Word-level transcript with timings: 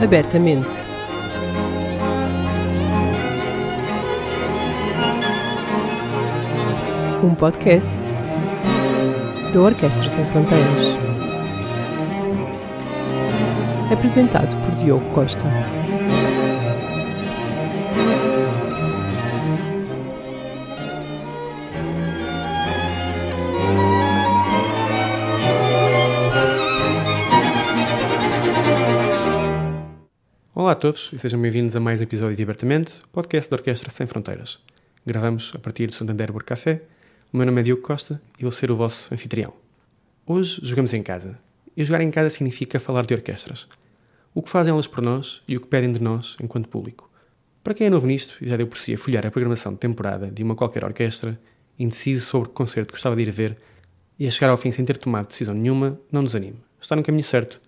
abertamente. 0.00 0.78
Um 7.22 7.34
podcast 7.34 8.00
da 9.52 9.60
Orquestra 9.60 10.08
Sem 10.08 10.24
Fronteiras. 10.26 10.96
Apresentado 13.92 14.56
por 14.62 14.70
Diogo 14.76 15.04
Costa. 15.10 15.44
Todos 30.80 31.10
e 31.12 31.18
sejam 31.18 31.38
bem-vindos 31.38 31.76
a 31.76 31.80
mais 31.80 32.00
um 32.00 32.04
episódio 32.04 32.34
de 32.34 32.42
Abertamente, 32.42 33.02
podcast 33.12 33.50
da 33.50 33.58
Orquestra 33.58 33.90
Sem 33.90 34.06
Fronteiras. 34.06 34.58
Gravamos 35.04 35.52
a 35.54 35.58
partir 35.58 35.88
do 35.88 35.94
Santander 35.94 36.30
Work 36.30 36.46
Café. 36.46 36.80
O 37.30 37.36
meu 37.36 37.44
nome 37.44 37.60
é 37.60 37.64
Diogo 37.64 37.82
Costa 37.82 38.18
e 38.38 38.42
vou 38.42 38.50
ser 38.50 38.70
o 38.70 38.74
vosso 38.74 39.12
anfitrião. 39.12 39.52
Hoje 40.26 40.58
jogamos 40.62 40.94
em 40.94 41.02
casa. 41.02 41.38
E 41.76 41.84
jogar 41.84 42.00
em 42.00 42.10
casa 42.10 42.30
significa 42.30 42.80
falar 42.80 43.04
de 43.04 43.12
orquestras. 43.12 43.68
O 44.32 44.40
que 44.40 44.48
fazem 44.48 44.72
elas 44.72 44.86
por 44.86 45.02
nós 45.02 45.42
e 45.46 45.54
o 45.54 45.60
que 45.60 45.66
pedem 45.66 45.92
de 45.92 46.02
nós 46.02 46.34
enquanto 46.42 46.70
público. 46.70 47.10
Para 47.62 47.74
quem 47.74 47.88
é 47.88 47.90
novo 47.90 48.06
nisto 48.06 48.38
e 48.40 48.48
já 48.48 48.56
deu 48.56 48.66
por 48.66 48.78
si 48.78 48.94
a 48.94 48.98
folhear 48.98 49.26
a 49.26 49.30
programação 49.30 49.74
de 49.74 49.78
temporada 49.80 50.30
de 50.30 50.42
uma 50.42 50.56
qualquer 50.56 50.82
orquestra, 50.82 51.38
indeciso 51.78 52.24
sobre 52.24 52.48
que 52.48 52.54
concerto 52.54 52.92
gostava 52.92 53.14
de 53.16 53.20
ir 53.20 53.30
ver 53.30 53.58
e 54.18 54.26
a 54.26 54.30
chegar 54.30 54.50
ao 54.50 54.56
fim 54.56 54.70
sem 54.70 54.82
ter 54.86 54.96
tomado 54.96 55.26
decisão 55.26 55.54
nenhuma, 55.54 56.00
não 56.10 56.22
nos 56.22 56.34
anime. 56.34 56.58
Está 56.80 56.96
no 56.96 57.02
caminho 57.02 57.24
certo 57.24 57.60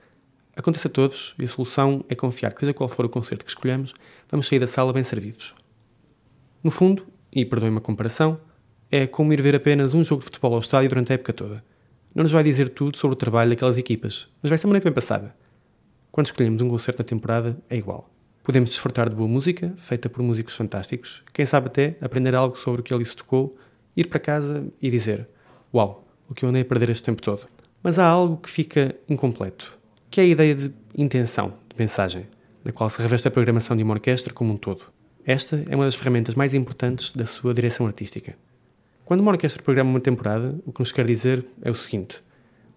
Acontece 0.54 0.86
a 0.86 0.90
todos 0.90 1.34
e 1.38 1.44
a 1.44 1.48
solução 1.48 2.04
é 2.10 2.14
confiar 2.14 2.52
que, 2.52 2.60
seja 2.60 2.74
qual 2.74 2.88
for 2.88 3.06
o 3.06 3.08
concerto 3.08 3.44
que 3.44 3.50
escolhemos, 3.50 3.94
vamos 4.30 4.46
sair 4.46 4.58
da 4.58 4.66
sala 4.66 4.92
bem 4.92 5.02
servidos. 5.02 5.54
No 6.62 6.70
fundo, 6.70 7.06
e 7.32 7.44
perdoem-me 7.44 7.78
a 7.78 7.80
comparação, 7.80 8.38
é 8.90 9.06
como 9.06 9.32
ir 9.32 9.40
ver 9.40 9.56
apenas 9.56 9.94
um 9.94 10.04
jogo 10.04 10.20
de 10.20 10.26
futebol 10.26 10.52
ao 10.52 10.60
estádio 10.60 10.90
durante 10.90 11.10
a 11.10 11.14
época 11.14 11.32
toda. 11.32 11.64
Não 12.14 12.22
nos 12.22 12.32
vai 12.32 12.44
dizer 12.44 12.68
tudo 12.68 12.98
sobre 12.98 13.14
o 13.14 13.16
trabalho 13.16 13.48
daquelas 13.48 13.78
equipas, 13.78 14.28
mas 14.42 14.50
vai 14.50 14.58
ser 14.58 14.66
uma 14.66 14.74
noite 14.74 14.84
bem 14.84 14.92
passada. 14.92 15.34
Quando 16.10 16.26
escolhemos 16.26 16.60
um 16.60 16.68
concerto 16.68 17.02
na 17.02 17.08
temporada, 17.08 17.58
é 17.70 17.76
igual. 17.76 18.10
Podemos 18.42 18.68
desfrutar 18.68 19.08
de 19.08 19.16
boa 19.16 19.28
música, 19.28 19.72
feita 19.78 20.10
por 20.10 20.22
músicos 20.22 20.54
fantásticos, 20.54 21.22
quem 21.32 21.46
sabe 21.46 21.68
até 21.68 21.96
aprender 22.02 22.34
algo 22.34 22.58
sobre 22.58 22.82
o 22.82 22.84
que 22.84 22.92
ali 22.92 23.06
se 23.06 23.16
tocou, 23.16 23.56
ir 23.96 24.08
para 24.08 24.20
casa 24.20 24.66
e 24.82 24.90
dizer: 24.90 25.26
Uau, 25.72 26.06
o 26.28 26.34
que 26.34 26.44
eu 26.44 26.50
andei 26.50 26.60
a 26.60 26.64
perder 26.64 26.90
este 26.90 27.04
tempo 27.04 27.22
todo. 27.22 27.48
Mas 27.82 27.98
há 27.98 28.04
algo 28.04 28.36
que 28.36 28.50
fica 28.50 28.94
incompleto 29.08 29.80
que 30.12 30.20
é 30.20 30.24
a 30.24 30.26
ideia 30.26 30.54
de 30.54 30.70
intenção, 30.94 31.54
de 31.70 31.74
mensagem, 31.78 32.26
da 32.62 32.70
qual 32.70 32.90
se 32.90 33.00
reveste 33.00 33.26
a 33.26 33.30
programação 33.30 33.74
de 33.74 33.82
uma 33.82 33.94
orquestra 33.94 34.30
como 34.30 34.52
um 34.52 34.58
todo. 34.58 34.84
Esta 35.24 35.64
é 35.66 35.74
uma 35.74 35.86
das 35.86 35.94
ferramentas 35.94 36.34
mais 36.34 36.52
importantes 36.52 37.12
da 37.12 37.24
sua 37.24 37.54
direção 37.54 37.86
artística. 37.86 38.36
Quando 39.06 39.22
uma 39.22 39.30
orquestra 39.30 39.62
programa 39.62 39.88
uma 39.88 40.00
temporada, 40.00 40.54
o 40.66 40.72
que 40.72 40.80
nos 40.80 40.92
quer 40.92 41.06
dizer 41.06 41.42
é 41.62 41.70
o 41.70 41.74
seguinte: 41.74 42.22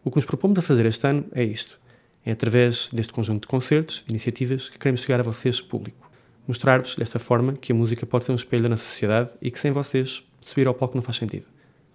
o 0.02 0.10
que 0.10 0.16
nos 0.16 0.24
propomos 0.24 0.58
a 0.60 0.62
fazer 0.62 0.86
este 0.86 1.06
ano 1.06 1.26
é 1.34 1.44
isto. 1.44 1.78
É 2.26 2.32
através 2.32 2.88
deste 2.94 3.12
conjunto 3.12 3.42
de 3.42 3.48
concertos, 3.50 4.02
de 4.06 4.12
iniciativas, 4.12 4.70
que 4.70 4.80
queremos 4.80 5.02
chegar 5.02 5.20
a 5.20 5.24
vocês, 5.24 5.60
público. 5.60 6.10
Mostrar-vos, 6.48 6.96
desta 6.96 7.20
forma, 7.20 7.52
que 7.52 7.74
a 7.74 7.76
música 7.76 8.06
pode 8.06 8.24
ser 8.24 8.32
um 8.32 8.36
espelho 8.36 8.70
nossa 8.70 8.86
sociedade 8.86 9.32
e 9.42 9.52
que 9.52 9.60
sem 9.60 9.74
vocês, 9.74 10.24
subir 10.40 10.68
ao 10.68 10.74
palco 10.74 10.96
não 10.96 11.02
faz 11.02 11.18
sentido. 11.18 11.48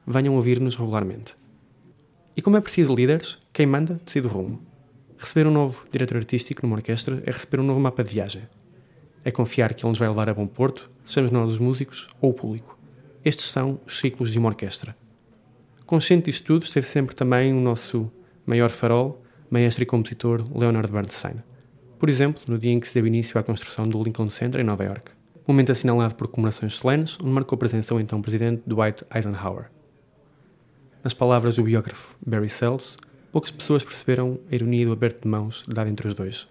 Venham 0.06 0.34
ouvir-nos 0.34 0.76
regularmente. 0.76 1.34
E 2.36 2.42
como 2.42 2.58
é 2.58 2.60
preciso 2.60 2.94
líderes, 2.94 3.38
quem 3.54 3.64
manda 3.64 3.98
decide 4.04 4.26
o 4.26 4.30
rumo. 4.30 4.69
Receber 5.20 5.46
um 5.46 5.50
novo 5.50 5.84
diretor 5.92 6.16
artístico 6.16 6.62
numa 6.62 6.76
orquestra 6.76 7.22
é 7.26 7.30
receber 7.30 7.60
um 7.60 7.62
novo 7.62 7.78
mapa 7.78 8.02
de 8.02 8.14
viagem. 8.14 8.40
É 9.22 9.30
confiar 9.30 9.74
que 9.74 9.84
ele 9.84 9.90
nos 9.90 9.98
vai 9.98 10.08
levar 10.08 10.30
a 10.30 10.34
bom 10.34 10.46
porto, 10.46 10.90
sejamos 11.04 11.30
nós 11.30 11.50
os 11.50 11.58
músicos 11.58 12.08
ou 12.22 12.30
o 12.30 12.32
público. 12.34 12.78
Estes 13.22 13.44
são 13.50 13.78
os 13.86 13.98
ciclos 13.98 14.30
de 14.30 14.38
uma 14.38 14.48
orquestra. 14.48 14.96
Consciente 15.84 16.30
disto 16.30 16.46
tudo, 16.46 16.62
esteve 16.62 16.86
sempre 16.86 17.14
também 17.14 17.52
o 17.52 17.60
nosso 17.60 18.10
maior 18.46 18.70
farol, 18.70 19.22
maestro 19.50 19.82
e 19.82 19.86
compositor 19.86 20.42
Leonard 20.58 20.90
Bernstein. 20.90 21.34
Por 21.98 22.08
exemplo, 22.08 22.40
no 22.48 22.58
dia 22.58 22.72
em 22.72 22.80
que 22.80 22.88
se 22.88 22.94
deu 22.94 23.06
início 23.06 23.38
à 23.38 23.42
construção 23.42 23.86
do 23.86 24.02
Lincoln 24.02 24.28
Center 24.28 24.62
em 24.62 24.64
Nova 24.64 24.84
York. 24.84 25.12
Momento 25.46 25.70
assinalado 25.70 26.14
por 26.14 26.28
comemorações 26.28 26.76
solenes, 26.76 27.18
onde 27.22 27.30
marcou 27.30 27.56
a 27.56 27.58
presença 27.58 27.94
o 27.94 28.00
então 28.00 28.22
presidente 28.22 28.62
Dwight 28.66 29.04
Eisenhower. 29.14 29.66
Nas 31.04 31.12
palavras 31.12 31.56
do 31.56 31.62
biógrafo 31.62 32.16
Barry 32.26 32.48
Sells, 32.48 32.96
poucas 33.32 33.50
pessoas 33.50 33.84
perceberam 33.84 34.38
a 34.50 34.54
ironia 34.54 34.86
do 34.86 34.92
aberto 34.92 35.22
de 35.22 35.28
mãos 35.28 35.64
dado 35.68 35.88
entre 35.88 36.08
os 36.08 36.14
dois, 36.14 36.48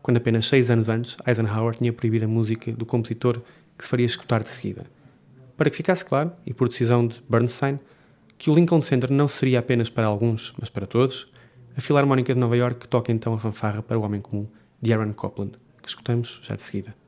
quando 0.00 0.16
apenas 0.16 0.46
seis 0.46 0.70
anos 0.70 0.88
antes 0.88 1.16
Eisenhower 1.26 1.74
tinha 1.74 1.92
proibido 1.92 2.24
a 2.24 2.28
música 2.28 2.72
do 2.72 2.86
compositor 2.86 3.40
que 3.76 3.84
se 3.84 3.90
faria 3.90 4.06
escutar 4.06 4.42
de 4.42 4.48
seguida. 4.48 4.84
Para 5.56 5.70
que 5.70 5.76
ficasse 5.76 6.04
claro, 6.04 6.32
e 6.46 6.52
por 6.52 6.68
decisão 6.68 7.06
de 7.06 7.22
Bernstein, 7.28 7.78
que 8.38 8.50
o 8.50 8.54
Lincoln 8.54 8.80
Center 8.80 9.12
não 9.12 9.28
seria 9.28 9.60
apenas 9.60 9.88
para 9.88 10.06
alguns, 10.06 10.52
mas 10.58 10.68
para 10.68 10.86
todos, 10.86 11.26
a 11.76 11.80
Filarmónica 11.80 12.34
de 12.34 12.40
Nova 12.40 12.56
York 12.56 12.88
toca 12.88 13.12
então 13.12 13.34
a 13.34 13.38
fanfarra 13.38 13.82
para 13.82 13.98
o 13.98 14.02
homem 14.02 14.20
comum 14.20 14.46
de 14.80 14.92
Aaron 14.92 15.12
Copland, 15.12 15.52
que 15.80 15.88
escutamos 15.88 16.40
já 16.42 16.56
de 16.56 16.62
seguida. 16.62 17.01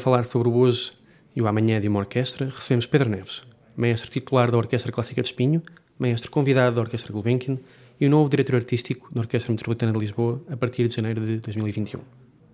Falar 0.00 0.24
sobre 0.24 0.48
o 0.48 0.56
hoje 0.56 0.92
e 1.34 1.40
o 1.40 1.46
amanhã 1.46 1.80
de 1.80 1.86
uma 1.86 2.00
orquestra, 2.00 2.46
recebemos 2.46 2.86
Pedro 2.86 3.08
Neves, 3.08 3.44
maestro 3.76 4.10
titular 4.10 4.50
da 4.50 4.56
Orquestra 4.56 4.90
Clássica 4.90 5.22
de 5.22 5.28
Espinho, 5.28 5.62
maestro 5.98 6.30
convidado 6.30 6.76
da 6.76 6.82
Orquestra 6.82 7.12
Gulbenkian 7.12 7.58
e 8.00 8.06
o 8.06 8.10
novo 8.10 8.28
diretor 8.28 8.56
artístico 8.56 9.12
da 9.14 9.20
Orquestra 9.20 9.52
Metropolitana 9.52 9.92
de 9.92 9.98
Lisboa 9.98 10.42
a 10.50 10.56
partir 10.56 10.88
de 10.88 10.94
janeiro 10.94 11.24
de 11.24 11.36
2021. 11.36 12.00
O 12.00 12.04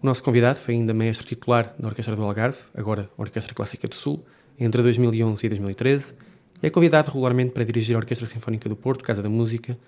nosso 0.03 0.23
convidado 0.23 0.59
foi 0.59 0.75
ainda 0.75 0.93
maestro 0.93 1.27
titular 1.27 1.75
da 1.79 1.89
Orquestra 1.89 2.15
do 2.15 2.23
Algarve, 2.23 2.59
agora 2.75 3.09
Orquestra 3.17 3.55
Clássica 3.55 3.89
do 3.89 3.95
Sul, 3.95 4.25
entre 4.59 4.83
2011 4.83 5.47
e 5.47 5.49
2013, 5.49 6.15
e 6.63 6.67
é 6.67 6.71
convidado 6.71 7.11
regularmente 7.11 7.53
para 7.53 7.65
dirigir 7.65 7.95
a 7.95 7.99
Orquestra 7.99 8.27
Sinfónica 8.27 8.69
do 8.69 8.77
Porto, 8.77 9.05
Casa 9.05 9.23
da 9.23 9.29
Música, 9.29 9.79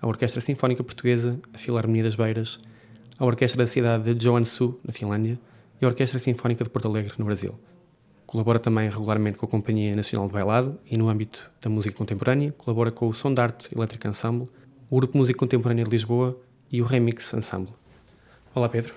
a 0.00 0.06
Orquestra 0.06 0.40
Sinfónica 0.40 0.82
Portuguesa, 0.84 1.38
a 1.52 1.58
Filarmonia 1.58 2.04
das 2.04 2.14
Beiras, 2.14 2.58
a 3.18 3.26
Orquestra 3.26 3.64
da 3.64 3.70
cidade 3.70 4.14
de 4.14 4.24
Joensuu, 4.24 4.80
na 4.84 4.92
Finlândia, 4.92 5.38
e 5.80 5.84
a 5.84 5.88
Orquestra 5.88 6.18
Sinfónica 6.18 6.64
de 6.64 6.70
Porto 6.70 6.88
Alegre, 6.88 7.12
no 7.18 7.24
Brasil. 7.24 7.58
Colabora 8.26 8.58
também 8.58 8.88
regularmente 8.88 9.38
com 9.38 9.46
a 9.46 9.48
Companhia 9.48 9.96
Nacional 9.96 10.26
de 10.26 10.32
Bailado 10.34 10.78
e, 10.84 10.98
no 10.98 11.08
âmbito 11.08 11.50
da 11.60 11.70
música 11.70 11.96
contemporânea, 11.96 12.52
colabora 12.58 12.90
com 12.90 13.08
o 13.08 13.12
Som 13.14 13.32
de 13.32 13.40
Arte 13.40 13.74
Elétrica 13.74 14.08
Ensemble, 14.08 14.48
o 14.90 14.96
Grupo 14.96 15.16
Música 15.16 15.38
Contemporânea 15.38 15.84
de 15.84 15.90
Lisboa 15.90 16.38
e 16.70 16.82
o 16.82 16.84
Remix 16.84 17.32
Ensemble. 17.32 17.72
Olá, 18.54 18.68
Pedro. 18.68 18.94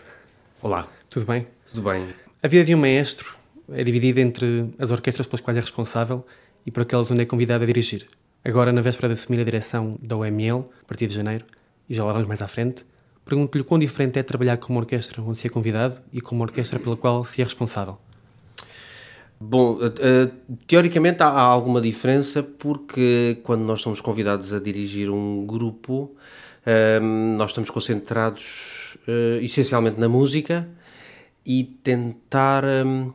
Olá. 0.61 0.87
Tudo 1.09 1.25
bem? 1.25 1.47
Tudo 1.69 1.89
bem. 1.89 2.07
A 2.43 2.47
vida 2.47 2.65
de 2.65 2.75
um 2.75 2.79
maestro 2.79 3.37
é 3.71 3.83
dividida 3.83 4.19
entre 4.19 4.73
as 4.77 4.91
orquestras 4.91 5.27
pelas 5.27 5.41
quais 5.41 5.57
é 5.57 5.61
responsável 5.61 6.25
e 6.65 6.71
por 6.71 6.81
aquelas 6.81 7.09
onde 7.11 7.21
é 7.21 7.25
convidado 7.25 7.63
a 7.63 7.67
dirigir. 7.67 8.07
Agora, 8.43 8.71
na 8.71 8.81
véspera 8.81 9.13
de 9.13 9.19
assumir 9.19 9.39
a 9.39 9.43
direção 9.43 9.97
da 10.01 10.17
OML, 10.17 10.65
a 10.81 10.85
partir 10.85 11.07
de 11.07 11.13
janeiro, 11.13 11.45
e 11.87 11.93
já 11.93 12.03
lá 12.03 12.11
vamos 12.11 12.27
mais 12.27 12.41
à 12.41 12.47
frente, 12.47 12.85
pergunto-lhe 13.25 13.63
quão 13.63 13.79
diferente 13.79 14.19
é 14.19 14.23
trabalhar 14.23 14.57
com 14.57 14.73
uma 14.73 14.81
orquestra 14.81 15.21
onde 15.21 15.39
se 15.39 15.47
é 15.47 15.49
convidado 15.49 15.99
e 16.11 16.21
com 16.21 16.35
uma 16.35 16.45
orquestra 16.45 16.79
pela 16.79 16.97
qual 16.97 17.23
se 17.23 17.41
é 17.41 17.43
responsável. 17.43 17.97
Bom, 19.43 19.73
uh, 19.73 20.55
teoricamente 20.67 21.23
há, 21.23 21.39
alguma 21.39 21.81
diferença 21.81 22.43
porque 22.43 23.39
quando 23.43 23.61
nós 23.61 23.81
somos 23.81 23.99
convidados 23.99 24.53
a 24.53 24.59
dirigir 24.59 25.09
um 25.09 25.47
grupo, 25.47 26.15
uh, 26.67 27.35
nós 27.37 27.49
estamos 27.49 27.71
concentrados 27.71 28.97
uh, 29.07 29.43
essencialmente 29.43 29.99
na 29.99 30.07
música 30.07 30.69
e 31.43 31.63
tentar 31.63 32.63
um, 32.63 33.11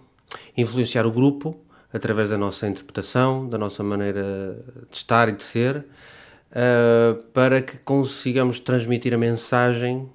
influenciar 0.57 1.07
o 1.07 1.13
grupo 1.13 1.57
através 1.93 2.31
da 2.31 2.37
nossa 2.37 2.67
interpretação, 2.67 3.49
da 3.49 3.57
nossa 3.57 3.85
maneira 3.85 4.59
de 4.91 4.97
estar 4.97 5.29
e 5.29 5.33
de 5.33 5.45
ser, 5.45 5.85
para 7.33 7.61
que 7.61 7.77
consigamos 7.79 8.59
transmitir 8.59 9.13
a 9.13 9.19
mensagem. 9.19 10.09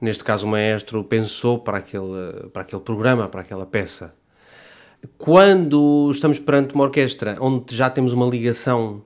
Neste 0.00 0.22
caso, 0.22 0.46
o 0.46 0.48
maestro 0.48 1.02
pensou 1.04 1.58
para 1.58 1.78
aquele, 1.78 2.48
para 2.52 2.62
aquele 2.62 2.80
programa, 2.80 3.28
para 3.28 3.40
aquela 3.40 3.66
peça 3.66 4.14
quando 5.16 6.10
estamos 6.10 6.38
perante 6.38 6.74
uma 6.74 6.84
orquestra 6.84 7.36
onde 7.40 7.74
já 7.74 7.88
temos 7.88 8.12
uma 8.12 8.26
ligação 8.26 9.02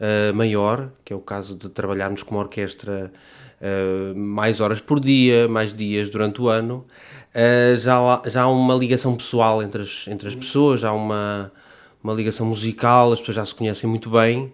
uh, 0.00 0.34
maior, 0.34 0.90
que 1.04 1.12
é 1.12 1.16
o 1.16 1.20
caso 1.20 1.56
de 1.56 1.68
trabalharmos 1.68 2.22
com 2.22 2.34
uma 2.34 2.42
orquestra 2.42 3.12
uh, 3.60 4.16
mais 4.16 4.60
horas 4.60 4.80
por 4.80 5.00
dia, 5.00 5.48
mais 5.48 5.74
dias 5.74 6.08
durante 6.08 6.40
o 6.40 6.48
ano, 6.48 6.86
uh, 7.34 7.76
já, 7.76 8.22
já 8.26 8.42
há 8.42 8.48
uma 8.48 8.74
ligação 8.74 9.16
pessoal 9.16 9.62
entre 9.62 9.82
as, 9.82 10.06
entre 10.08 10.28
as 10.28 10.34
pessoas, 10.34 10.80
já 10.80 10.90
há 10.90 10.94
uma, 10.94 11.52
uma 12.02 12.12
ligação 12.12 12.46
musical, 12.46 13.12
as 13.12 13.20
pessoas 13.20 13.36
já 13.36 13.44
se 13.44 13.54
conhecem 13.54 13.88
muito 13.88 14.10
bem. 14.10 14.52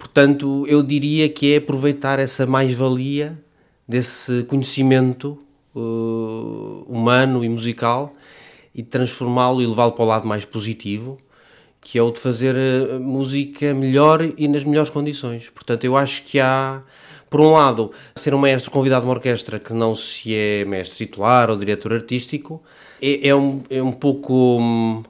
Portanto, 0.00 0.64
eu 0.66 0.82
diria 0.82 1.28
que 1.28 1.52
é 1.52 1.58
aproveitar 1.58 2.18
essa 2.18 2.46
mais-valia 2.46 3.38
desse 3.86 4.44
conhecimento 4.44 5.38
humano 6.88 7.44
e 7.44 7.48
musical 7.50 8.14
e 8.74 8.82
transformá-lo 8.82 9.60
e 9.60 9.66
levá-lo 9.66 9.92
para 9.92 10.02
o 10.02 10.08
lado 10.08 10.26
mais 10.26 10.46
positivo, 10.46 11.18
que 11.82 11.98
é 11.98 12.02
o 12.02 12.10
de 12.10 12.18
fazer 12.18 12.56
eh, 12.56 12.98
música 12.98 13.74
melhor 13.74 14.22
e 14.38 14.48
nas 14.48 14.64
melhores 14.64 14.88
condições. 14.88 15.50
Portanto, 15.50 15.84
eu 15.84 15.94
acho 15.96 16.22
que 16.22 16.40
há, 16.40 16.82
por 17.28 17.40
um 17.40 17.52
lado, 17.52 17.92
ser 18.14 18.32
um 18.34 18.38
maestro 18.38 18.70
convidado 18.70 19.02
de 19.02 19.08
uma 19.08 19.14
orquestra 19.14 19.58
que 19.58 19.74
não 19.74 19.94
se 19.94 20.34
é 20.34 20.64
mestre 20.64 21.06
titular 21.06 21.50
ou 21.50 21.56
diretor 21.56 21.92
artístico, 21.92 22.62
é, 23.02 23.28
é, 23.28 23.34
um, 23.34 23.62
é 23.68 23.82
um 23.82 23.92
pouco 23.92 24.58
hum, 24.58 25.02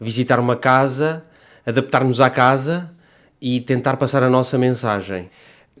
visitar 0.00 0.40
uma 0.40 0.56
casa, 0.56 1.24
adaptar-nos 1.64 2.20
à 2.20 2.28
casa 2.28 2.91
e 3.42 3.60
tentar 3.60 3.96
passar 3.96 4.22
a 4.22 4.30
nossa 4.30 4.56
mensagem. 4.56 5.28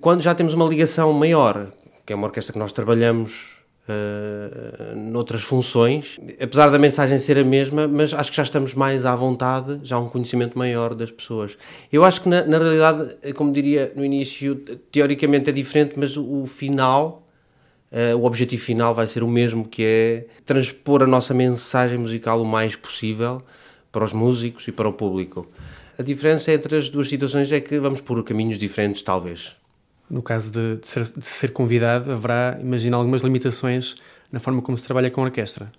Quando 0.00 0.20
já 0.20 0.34
temos 0.34 0.52
uma 0.52 0.66
ligação 0.66 1.12
maior, 1.12 1.70
que 2.04 2.12
é 2.12 2.16
uma 2.16 2.26
orquestra 2.26 2.52
que 2.52 2.58
nós 2.58 2.72
trabalhamos 2.72 3.56
uh, 3.88 4.96
noutras 4.98 5.42
funções, 5.42 6.18
apesar 6.40 6.70
da 6.70 6.78
mensagem 6.78 7.16
ser 7.18 7.38
a 7.38 7.44
mesma, 7.44 7.86
mas 7.86 8.12
acho 8.12 8.30
que 8.32 8.36
já 8.36 8.42
estamos 8.42 8.74
mais 8.74 9.06
à 9.06 9.14
vontade, 9.14 9.78
já 9.84 9.94
há 9.94 10.00
um 10.00 10.08
conhecimento 10.08 10.58
maior 10.58 10.92
das 10.92 11.12
pessoas. 11.12 11.56
Eu 11.92 12.04
acho 12.04 12.22
que 12.22 12.28
na, 12.28 12.44
na 12.44 12.58
realidade, 12.58 13.32
como 13.34 13.52
diria 13.52 13.92
no 13.94 14.04
início, 14.04 14.56
teoricamente 14.90 15.48
é 15.48 15.52
diferente, 15.52 15.94
mas 15.96 16.16
o, 16.16 16.42
o 16.42 16.46
final, 16.48 17.28
uh, 17.92 18.16
o 18.16 18.24
objetivo 18.24 18.60
final 18.60 18.92
vai 18.92 19.06
ser 19.06 19.22
o 19.22 19.28
mesmo, 19.28 19.68
que 19.68 19.84
é 19.84 20.26
transpor 20.44 21.00
a 21.00 21.06
nossa 21.06 21.32
mensagem 21.32 21.96
musical 21.96 22.42
o 22.42 22.44
mais 22.44 22.74
possível 22.74 23.40
para 23.92 24.02
os 24.02 24.12
músicos 24.12 24.66
e 24.66 24.72
para 24.72 24.88
o 24.88 24.92
público. 24.92 25.46
A 25.98 26.02
diferença 26.02 26.52
entre 26.52 26.76
as 26.76 26.88
duas 26.88 27.08
situações 27.08 27.52
é 27.52 27.60
que 27.60 27.78
vamos 27.78 28.00
por 28.00 28.22
caminhos 28.24 28.58
diferentes, 28.58 29.02
talvez 29.02 29.56
no 30.12 30.22
caso 30.22 30.50
de, 30.50 30.76
de, 30.76 30.86
ser, 30.86 31.04
de 31.04 31.26
ser, 31.26 31.52
convidado, 31.52 32.12
haverá, 32.12 32.58
imagino, 32.60 32.98
algumas 32.98 33.22
limitações 33.22 33.96
na 34.30 34.38
forma 34.38 34.60
como 34.60 34.76
se 34.76 34.84
trabalha 34.84 35.10
com 35.10 35.22
a 35.22 35.24
orquestra? 35.24 35.72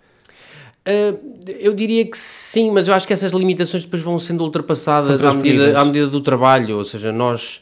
Uh, 0.88 1.40
eu 1.60 1.74
diria 1.74 2.04
que 2.04 2.18
sim, 2.18 2.72
mas 2.72 2.88
eu 2.88 2.96
acho 2.96 3.06
que 3.06 3.14
essas 3.14 3.32
limitações 3.32 3.84
depois 3.84 4.02
vão 4.02 4.18
sendo 4.18 4.44
ultrapassadas 4.44 5.24
à 5.24 5.34
medida, 5.34 5.80
à 5.80 5.86
medida 5.86 6.08
do 6.08 6.20
trabalho, 6.20 6.78
ou 6.78 6.84
seja, 6.84 7.12
nós 7.12 7.62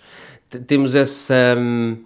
temos 0.66 0.96
essa... 0.96 1.56
Um, 1.58 1.98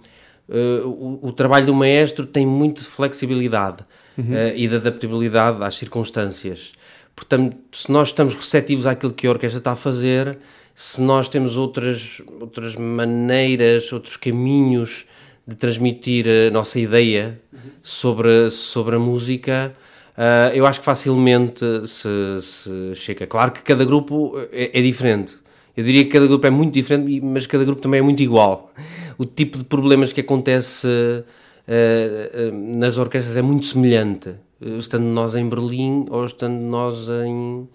uh, 0.49 0.87
o, 0.87 1.27
o, 1.27 1.31
trabalho 1.31 1.67
do 1.67 1.73
maestro 1.73 2.25
tem 2.25 2.45
muito 2.45 2.81
de 2.81 2.87
flexibilidade 2.87 3.83
uhum. 4.17 4.25
uh, 4.25 4.55
e 4.55 4.67
de 4.67 4.75
adaptabilidade 4.75 5.63
às 5.63 5.75
circunstâncias. 5.75 6.73
Portanto, 7.15 7.55
se 7.71 7.91
nós 7.91 8.09
estamos 8.09 8.33
receptivos 8.33 8.85
àquilo 8.85 9.13
que 9.13 9.25
a 9.25 9.29
orquestra 9.29 9.59
está 9.59 9.71
a 9.71 9.75
fazer, 9.75 10.37
se 10.75 11.01
nós 11.01 11.29
temos 11.29 11.55
outras, 11.55 12.21
outras 12.39 12.75
maneiras, 12.75 13.91
outros 13.93 14.17
caminhos 14.17 15.05
de 15.47 15.55
transmitir 15.55 16.25
a 16.27 16.51
nossa 16.51 16.79
ideia 16.79 17.39
sobre, 17.81 18.49
sobre 18.51 18.97
a 18.97 18.99
música, 18.99 19.73
uh, 20.17 20.53
eu 20.53 20.65
acho 20.65 20.79
que 20.79 20.85
facilmente 20.85 21.63
se, 21.87 22.09
se, 22.41 22.95
chega. 22.95 23.25
Claro 23.25 23.51
que 23.51 23.61
cada 23.61 23.85
grupo 23.85 24.33
é, 24.51 24.77
é, 24.77 24.81
diferente. 24.81 25.35
Eu 25.77 25.83
diria 25.83 26.03
que 26.03 26.09
cada 26.09 26.27
grupo 26.27 26.45
é 26.47 26.49
muito 26.49 26.73
diferente, 26.73 27.21
mas 27.21 27.45
cada 27.47 27.63
grupo 27.63 27.81
também 27.81 27.99
é 27.99 28.03
muito 28.03 28.21
igual. 28.21 28.73
O 29.17 29.25
tipo 29.25 29.57
de 29.57 29.63
problemas 29.63 30.11
que 30.11 30.19
acontece 30.19 30.87
uh, 30.87 31.21
uh, 31.21 32.77
nas 32.77 32.97
orquestras 32.97 33.37
é 33.37 33.41
muito 33.41 33.67
semelhante, 33.67 34.31
estando 34.77 35.05
nós 35.05 35.35
em 35.35 35.47
Berlim 35.47 36.05
ou 36.09 36.25
estando 36.25 36.59
nós 36.59 37.07
em, 37.09 37.67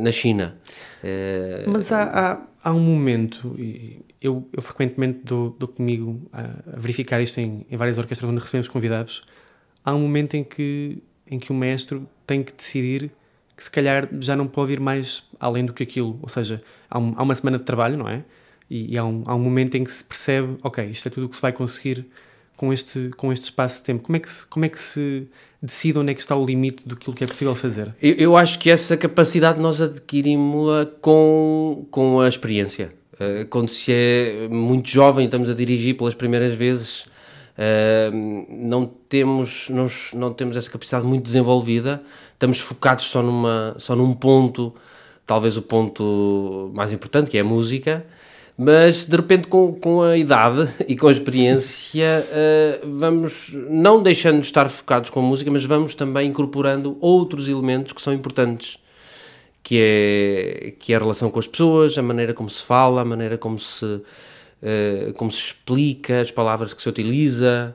na 0.00 0.12
China. 0.12 0.56
Eh, 1.02 1.64
Mas 1.66 1.90
há, 1.90 2.02
há, 2.02 2.42
há, 2.62 2.72
um 2.72 2.80
momento, 2.80 3.56
eu, 4.20 4.48
eu 4.52 4.62
frequentemente 4.62 5.20
dou, 5.24 5.50
dou 5.58 5.68
comigo 5.68 6.20
a, 6.32 6.74
a 6.74 6.78
verificar 6.78 7.20
isto 7.20 7.38
em, 7.38 7.66
em, 7.70 7.76
várias 7.76 7.98
orquestras 7.98 8.30
onde 8.30 8.40
recebemos 8.40 8.68
convidados, 8.68 9.22
há 9.84 9.94
um 9.94 10.00
momento 10.00 10.34
em 10.34 10.44
que, 10.44 11.02
em 11.28 11.38
que 11.38 11.50
o 11.50 11.54
mestre 11.54 12.02
tem 12.26 12.42
que 12.42 12.52
decidir 12.52 13.10
que 13.56 13.64
se 13.64 13.70
calhar 13.70 14.08
já 14.20 14.34
não 14.36 14.46
pode 14.46 14.72
ir 14.72 14.80
mais 14.80 15.24
além 15.38 15.66
do 15.66 15.72
que 15.72 15.82
aquilo, 15.82 16.18
ou 16.22 16.28
seja, 16.28 16.58
há, 16.88 16.98
um, 16.98 17.14
há 17.16 17.22
uma 17.22 17.34
semana 17.34 17.58
de 17.58 17.64
trabalho, 17.64 17.98
não 17.98 18.08
é? 18.08 18.24
E, 18.70 18.94
e 18.94 18.98
há, 18.98 19.04
um, 19.04 19.22
há 19.26 19.34
um 19.34 19.40
momento 19.40 19.74
em 19.74 19.84
que 19.84 19.92
se 19.92 20.02
percebe, 20.02 20.56
ok, 20.62 20.84
isto 20.86 21.08
é 21.08 21.10
tudo 21.10 21.26
o 21.26 21.28
que 21.28 21.36
se 21.36 21.42
vai 21.42 21.52
conseguir 21.52 22.06
com 22.56 22.72
este, 22.72 23.10
com 23.16 23.32
este 23.32 23.44
espaço 23.44 23.80
de 23.80 23.82
tempo. 23.82 24.02
Como 24.02 24.16
é 24.16 24.20
que 24.20 24.30
se, 24.30 24.46
como 24.46 24.64
é 24.64 24.68
que 24.68 24.78
se 24.78 25.28
decide 25.62 25.98
onde 25.98 26.10
é 26.10 26.14
que 26.14 26.20
está 26.20 26.34
o 26.34 26.44
limite 26.44 26.86
do 26.86 26.96
que 26.96 27.22
é 27.22 27.26
possível 27.26 27.54
fazer? 27.54 27.94
Eu, 28.02 28.14
eu 28.14 28.36
acho 28.36 28.58
que 28.58 28.68
essa 28.68 28.96
capacidade 28.96 29.60
nós 29.60 29.80
adquirimos-la 29.80 30.86
com, 31.00 31.86
com 31.90 32.20
a 32.20 32.28
experiência. 32.28 32.92
Uh, 33.14 33.46
quando 33.48 33.68
se 33.68 33.92
é 33.92 34.48
muito 34.50 34.90
jovem, 34.90 35.26
estamos 35.26 35.48
a 35.48 35.54
dirigir 35.54 35.96
pelas 35.96 36.14
primeiras 36.14 36.54
vezes, 36.54 37.02
uh, 37.56 38.46
não, 38.48 38.86
temos, 39.08 39.68
nós, 39.68 40.10
não 40.14 40.32
temos 40.32 40.56
essa 40.56 40.68
capacidade 40.68 41.06
muito 41.06 41.22
desenvolvida, 41.22 42.02
estamos 42.32 42.58
focados 42.58 43.04
só, 43.04 43.22
numa, 43.22 43.76
só 43.78 43.94
num 43.94 44.12
ponto, 44.12 44.74
talvez 45.24 45.56
o 45.56 45.62
ponto 45.62 46.72
mais 46.74 46.92
importante, 46.92 47.30
que 47.30 47.38
é 47.38 47.42
a 47.42 47.44
música, 47.44 48.04
mas 48.56 49.04
de 49.06 49.16
repente 49.16 49.48
com, 49.48 49.72
com 49.74 50.02
a 50.02 50.16
idade 50.16 50.68
e 50.86 50.96
com 50.96 51.08
a 51.08 51.12
experiência 51.12 52.24
uh, 52.82 52.88
vamos 52.98 53.50
não 53.68 54.02
deixando 54.02 54.40
de 54.40 54.46
estar 54.46 54.68
focados 54.68 55.10
com 55.10 55.20
a 55.20 55.22
música, 55.22 55.50
mas 55.50 55.64
vamos 55.64 55.94
também 55.94 56.28
incorporando 56.28 56.96
outros 57.00 57.48
elementos 57.48 57.92
que 57.92 58.02
são 58.02 58.12
importantes 58.12 58.78
que 59.62 59.78
é, 59.78 60.74
que 60.78 60.92
é 60.92 60.96
a 60.96 60.98
relação 60.98 61.30
com 61.30 61.38
as 61.38 61.46
pessoas, 61.46 61.96
a 61.96 62.02
maneira 62.02 62.34
como 62.34 62.50
se 62.50 62.62
fala, 62.62 63.02
a 63.02 63.04
maneira 63.04 63.38
como 63.38 63.58
se, 63.58 63.84
uh, 63.84 65.12
como 65.16 65.30
se 65.30 65.38
explica, 65.38 66.20
as 66.20 66.30
palavras 66.30 66.74
que 66.74 66.82
se 66.82 66.88
utiliza, 66.88 67.74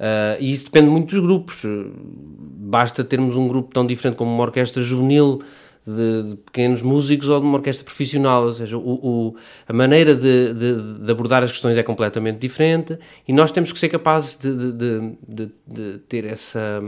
uh, 0.00 0.40
e 0.40 0.50
isso 0.50 0.64
depende 0.64 0.88
muito 0.88 1.14
dos 1.14 1.24
grupos. 1.24 1.62
Basta 1.64 3.04
termos 3.04 3.36
um 3.36 3.46
grupo 3.46 3.72
tão 3.72 3.86
diferente 3.86 4.16
como 4.16 4.32
uma 4.32 4.42
orquestra 4.44 4.82
juvenil 4.82 5.40
de, 5.86 6.30
de, 6.30 6.36
pequenos 6.36 6.82
músicos 6.82 7.28
ou 7.28 7.38
de 7.38 7.46
uma 7.46 7.58
orquestra 7.58 7.84
profissional, 7.84 8.44
ou 8.44 8.50
seja, 8.50 8.76
o, 8.76 8.80
o, 8.80 9.36
a 9.68 9.72
maneira 9.72 10.14
de, 10.14 10.52
de, 10.52 10.98
de, 11.04 11.10
abordar 11.10 11.42
as 11.42 11.52
questões 11.52 11.78
é 11.78 11.82
completamente 11.82 12.38
diferente 12.38 12.98
e 13.26 13.32
nós 13.32 13.52
temos 13.52 13.72
que 13.72 13.78
ser 13.78 13.88
capazes 13.88 14.36
de, 14.36 15.96
ter 16.08 16.24
essa, 16.24 16.82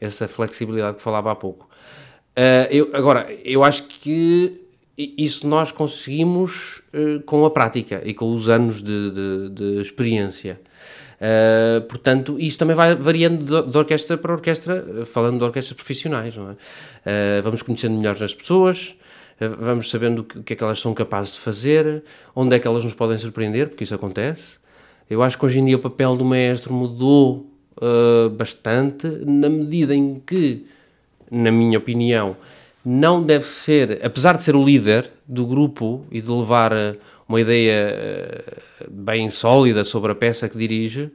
essa 0.00 0.28
flexibilidade 0.28 0.96
que 0.96 1.02
falava 1.02 1.32
há 1.32 1.34
pouco. 1.34 1.68
Uh, 2.36 2.66
eu, 2.70 2.90
agora, 2.92 3.32
eu 3.44 3.62
acho 3.62 3.84
que 3.84 4.60
isso 4.96 5.46
nós 5.46 5.72
conseguimos 5.72 6.82
uh, 6.92 7.20
com 7.24 7.44
a 7.44 7.50
prática 7.50 8.02
e 8.04 8.14
com 8.14 8.32
os 8.32 8.48
anos 8.48 8.82
de, 8.82 9.80
experiência. 9.80 10.60
Uh, 11.24 11.80
portanto, 11.82 12.36
isto 12.38 12.58
também 12.58 12.76
vai 12.76 12.94
variando 12.94 13.38
de, 13.38 13.70
de, 13.70 13.78
orquestra 13.78 14.18
para 14.18 14.32
orquestra, 14.32 15.06
falando 15.06 15.38
de 15.38 15.44
orquestras 15.44 15.74
profissionais. 15.74 16.36
Não 16.36 16.50
é? 16.50 16.52
Uh, 16.52 17.42
vamos 17.42 17.62
conhecendo 17.62 17.96
melhor 17.96 18.22
as 18.22 18.34
pessoas, 18.34 18.94
uh, 19.40 19.56
vamos 19.58 19.88
sabendo 19.88 20.20
o 20.20 20.24
que, 20.24 20.38
o 20.38 20.42
que, 20.42 20.52
é 20.52 20.56
que 20.56 20.62
elas 20.62 20.78
são 20.78 20.92
capazes 20.92 21.32
de 21.32 21.40
fazer, 21.40 22.02
onde 22.36 22.54
é 22.54 22.58
que 22.58 22.68
elas 22.68 22.84
nos 22.84 22.92
podem 22.92 23.16
surpreender, 23.16 23.68
porque 23.68 23.84
isso 23.84 23.94
acontece. 23.94 24.58
Eu 25.08 25.22
acho 25.22 25.38
que 25.38 25.46
hoje 25.46 25.60
em 25.60 25.64
dia 25.64 25.76
o 25.76 25.80
papel 25.80 26.14
do 26.14 26.24
maestro 26.24 26.74
mudou 26.74 27.50
bastante, 28.38 29.06
na 29.26 29.50
medida 29.50 29.94
em 29.94 30.22
que, 30.24 30.64
na 31.30 31.50
minha 31.50 31.76
opinião, 31.76 32.36
não 32.82 33.22
deve 33.22 33.44
ser, 33.44 34.00
apesar 34.02 34.36
de 34.36 34.44
ser 34.44 34.56
o 34.56 34.64
líder 34.64 35.10
do 35.26 35.44
grupo 35.44 36.06
e 36.10 36.22
de 36.22 36.30
levar 36.30 36.72
uma 37.28 37.40
ideia 37.40 37.72
eh, 37.72 38.44
bem 38.90 39.30
sólida 39.30 39.84
sobre 39.84 40.12
a 40.12 40.14
peça 40.14 40.48
que 40.48 40.58
dirige, 40.58 41.10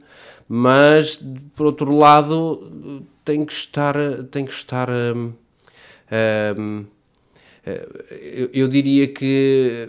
mas 0.48 1.20
por 1.54 1.66
outro 1.66 1.96
lado 1.96 3.04
tem 3.24 3.44
que 3.44 3.52
estar 3.52 3.94
tem 4.30 4.44
que 4.44 4.52
estar 4.52 4.88
um, 4.90 5.32
um, 6.58 6.84
eu, 8.12 8.50
eu, 8.52 8.68
diria 8.68 9.06
que 9.06 9.88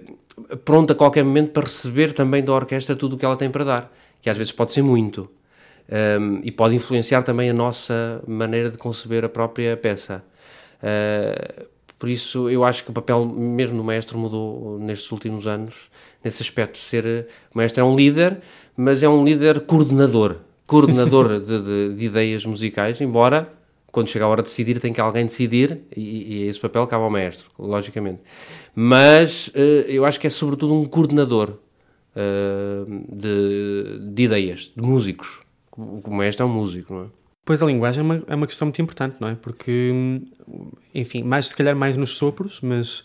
pronto 0.64 0.94
a 0.94 0.96
qualquer 0.96 1.24
momento 1.24 1.52
para 1.52 1.64
receber 1.64 2.14
também 2.14 2.44
da 2.44 2.54
orquestra 2.54 2.96
tudo 2.96 3.16
o 3.16 3.18
que 3.18 3.26
ela 3.26 3.38
tem 3.38 3.50
para 3.50 3.64
dar, 3.64 3.94
que 4.22 4.30
às 4.30 4.38
vezes 4.38 4.52
pode 4.52 4.74
ser 4.74 4.84
muito 4.84 5.30
um, 5.92 6.40
e 6.44 6.52
pode 6.52 6.76
influenciar 6.76 7.24
também 7.24 7.50
a 7.50 7.54
nossa 7.54 8.22
maneira 8.28 8.70
de 8.70 8.78
conceber 8.78 9.26
a 9.26 9.30
própria 9.30 9.76
peça. 9.76 10.24
Uh, 10.82 11.71
por 12.02 12.10
isso, 12.10 12.50
eu 12.50 12.64
acho 12.64 12.84
que 12.84 12.90
o 12.90 12.94
papel 12.94 13.24
mesmo 13.28 13.78
do 13.78 13.84
maestro 13.84 14.18
mudou 14.18 14.80
nestes 14.80 15.12
últimos 15.12 15.46
anos, 15.46 15.92
nesse 16.24 16.42
aspecto. 16.42 16.80
Ser, 16.80 17.28
o 17.54 17.58
maestro 17.60 17.82
é 17.82 17.84
um 17.84 17.96
líder, 17.96 18.42
mas 18.76 19.04
é 19.04 19.08
um 19.08 19.24
líder 19.24 19.60
coordenador 19.68 20.38
coordenador 20.66 21.38
de, 21.46 21.62
de, 21.62 21.94
de, 21.94 22.06
ideias 22.06 22.44
musicais, 22.44 23.00
embora 23.02 23.48
quando 23.92 24.08
chega 24.08 24.26
a 24.26 24.28
hora 24.28 24.42
de 24.42 24.48
decidir 24.48 24.80
tem 24.80 24.92
que 24.92 25.00
alguém 25.00 25.26
decidir 25.26 25.82
e, 25.96 26.40
e 26.40 26.48
esse 26.48 26.60
papel 26.60 26.88
cabe 26.88 27.04
ao 27.04 27.10
maestro, 27.12 27.46
logicamente. 27.60 28.22
Mas 28.74 29.50
uh, 29.50 29.60
eu 29.88 30.04
acho 30.04 30.20
que 30.20 30.26
é 30.26 30.30
sobretudo 30.32 30.74
um 30.74 30.86
coordenador 30.86 31.60
uh, 32.16 33.16
de, 33.16 34.00
de, 34.12 34.24
ideias, 34.24 34.72
de 34.76 34.82
músicos. 34.82 35.42
O 35.78 36.10
maestro 36.10 36.48
é 36.48 36.50
um 36.50 36.54
músico, 36.54 36.96
não 36.96 37.04
é? 37.04 37.21
Pois 37.44 37.62
a 37.62 37.66
linguagem 37.66 38.02
é 38.02 38.04
uma, 38.04 38.24
é 38.28 38.36
uma 38.36 38.48
questão 38.48 38.68
muito 38.68 38.82
importante, 38.82 39.16
não 39.20 39.30
é? 39.30 39.36
Porque, 39.36 40.22
enfim, 40.94 41.24
mais 41.24 41.48
se 41.48 41.56
calhar 41.56 41.76
mais 41.76 41.98
nos 41.98 42.12
sopros, 42.12 42.62
mas 42.62 43.00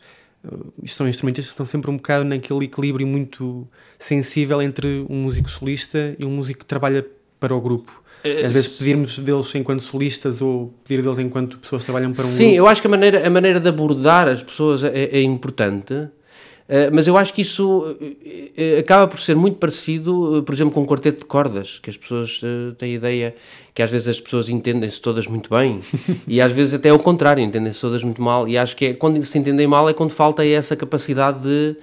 uh, 0.44 0.72
são 0.86 1.08
instrumentistas 1.08 1.46
que 1.48 1.54
estão 1.54 1.64
sempre 1.66 1.90
um 1.90 1.96
bocado 1.96 2.24
naquele 2.24 2.66
equilíbrio 2.66 3.06
muito 3.06 3.66
sensível 3.98 4.60
entre 4.60 5.06
um 5.08 5.22
músico 5.22 5.48
solista 5.48 6.14
e 6.18 6.24
um 6.26 6.30
músico 6.30 6.60
que 6.60 6.66
trabalha 6.66 7.06
para 7.40 7.54
o 7.54 7.60
grupo. 7.60 8.02
É, 8.24 8.44
Às 8.46 8.52
vezes 8.52 8.78
pedirmos 8.78 9.18
deles 9.18 9.54
enquanto 9.54 9.80
solistas 9.82 10.42
ou 10.42 10.74
pedir 10.84 11.02
deles 11.02 11.18
enquanto 11.18 11.58
pessoas 11.58 11.82
que 11.82 11.86
trabalham 11.86 12.12
para 12.12 12.22
um 12.24 12.26
Sim, 12.26 12.44
grupo. 12.44 12.56
eu 12.58 12.66
acho 12.66 12.80
que 12.80 12.86
a 12.86 12.90
maneira, 12.90 13.26
a 13.26 13.30
maneira 13.30 13.60
de 13.60 13.68
abordar 13.68 14.28
as 14.28 14.42
pessoas 14.42 14.82
é, 14.82 15.04
é 15.04 15.22
importante 15.22 15.94
eh, 15.94 16.08
mas 16.92 17.06
eu 17.06 17.16
acho 17.16 17.32
que 17.32 17.42
isso 17.42 17.96
eh, 18.00 18.50
eh, 18.56 18.78
acaba 18.80 19.06
por 19.06 19.20
ser 19.20 19.36
muito 19.36 19.56
parecido, 19.58 20.42
por 20.44 20.52
exemplo, 20.52 20.74
com 20.74 20.80
um 20.80 20.86
quarteto 20.86 21.20
de 21.20 21.24
cordas, 21.24 21.78
que 21.78 21.88
as 21.88 21.96
pessoas 21.96 22.40
têm 22.76 22.92
a 22.92 22.94
ideia 22.94 23.34
que 23.72 23.82
às 23.82 23.90
vezes 23.90 24.08
as 24.08 24.20
pessoas 24.20 24.48
entendem-se 24.48 25.00
todas 25.00 25.26
muito 25.26 25.50
bem 25.50 25.80
e 26.26 26.40
às 26.40 26.50
vezes 26.50 26.74
até 26.74 26.88
ao 26.88 26.98
contrário, 26.98 27.42
entendem-se 27.44 27.80
todas 27.80 28.02
muito 28.02 28.20
mal. 28.20 28.48
E 28.48 28.58
acho 28.58 28.74
que 28.74 28.86
é, 28.86 28.94
quando 28.94 29.22
se 29.22 29.38
entendem 29.38 29.66
mal 29.66 29.88
é 29.88 29.94
quando 29.94 30.10
falta 30.10 30.44
essa 30.44 30.74
capacidade 30.74 31.40
de, 31.40 31.76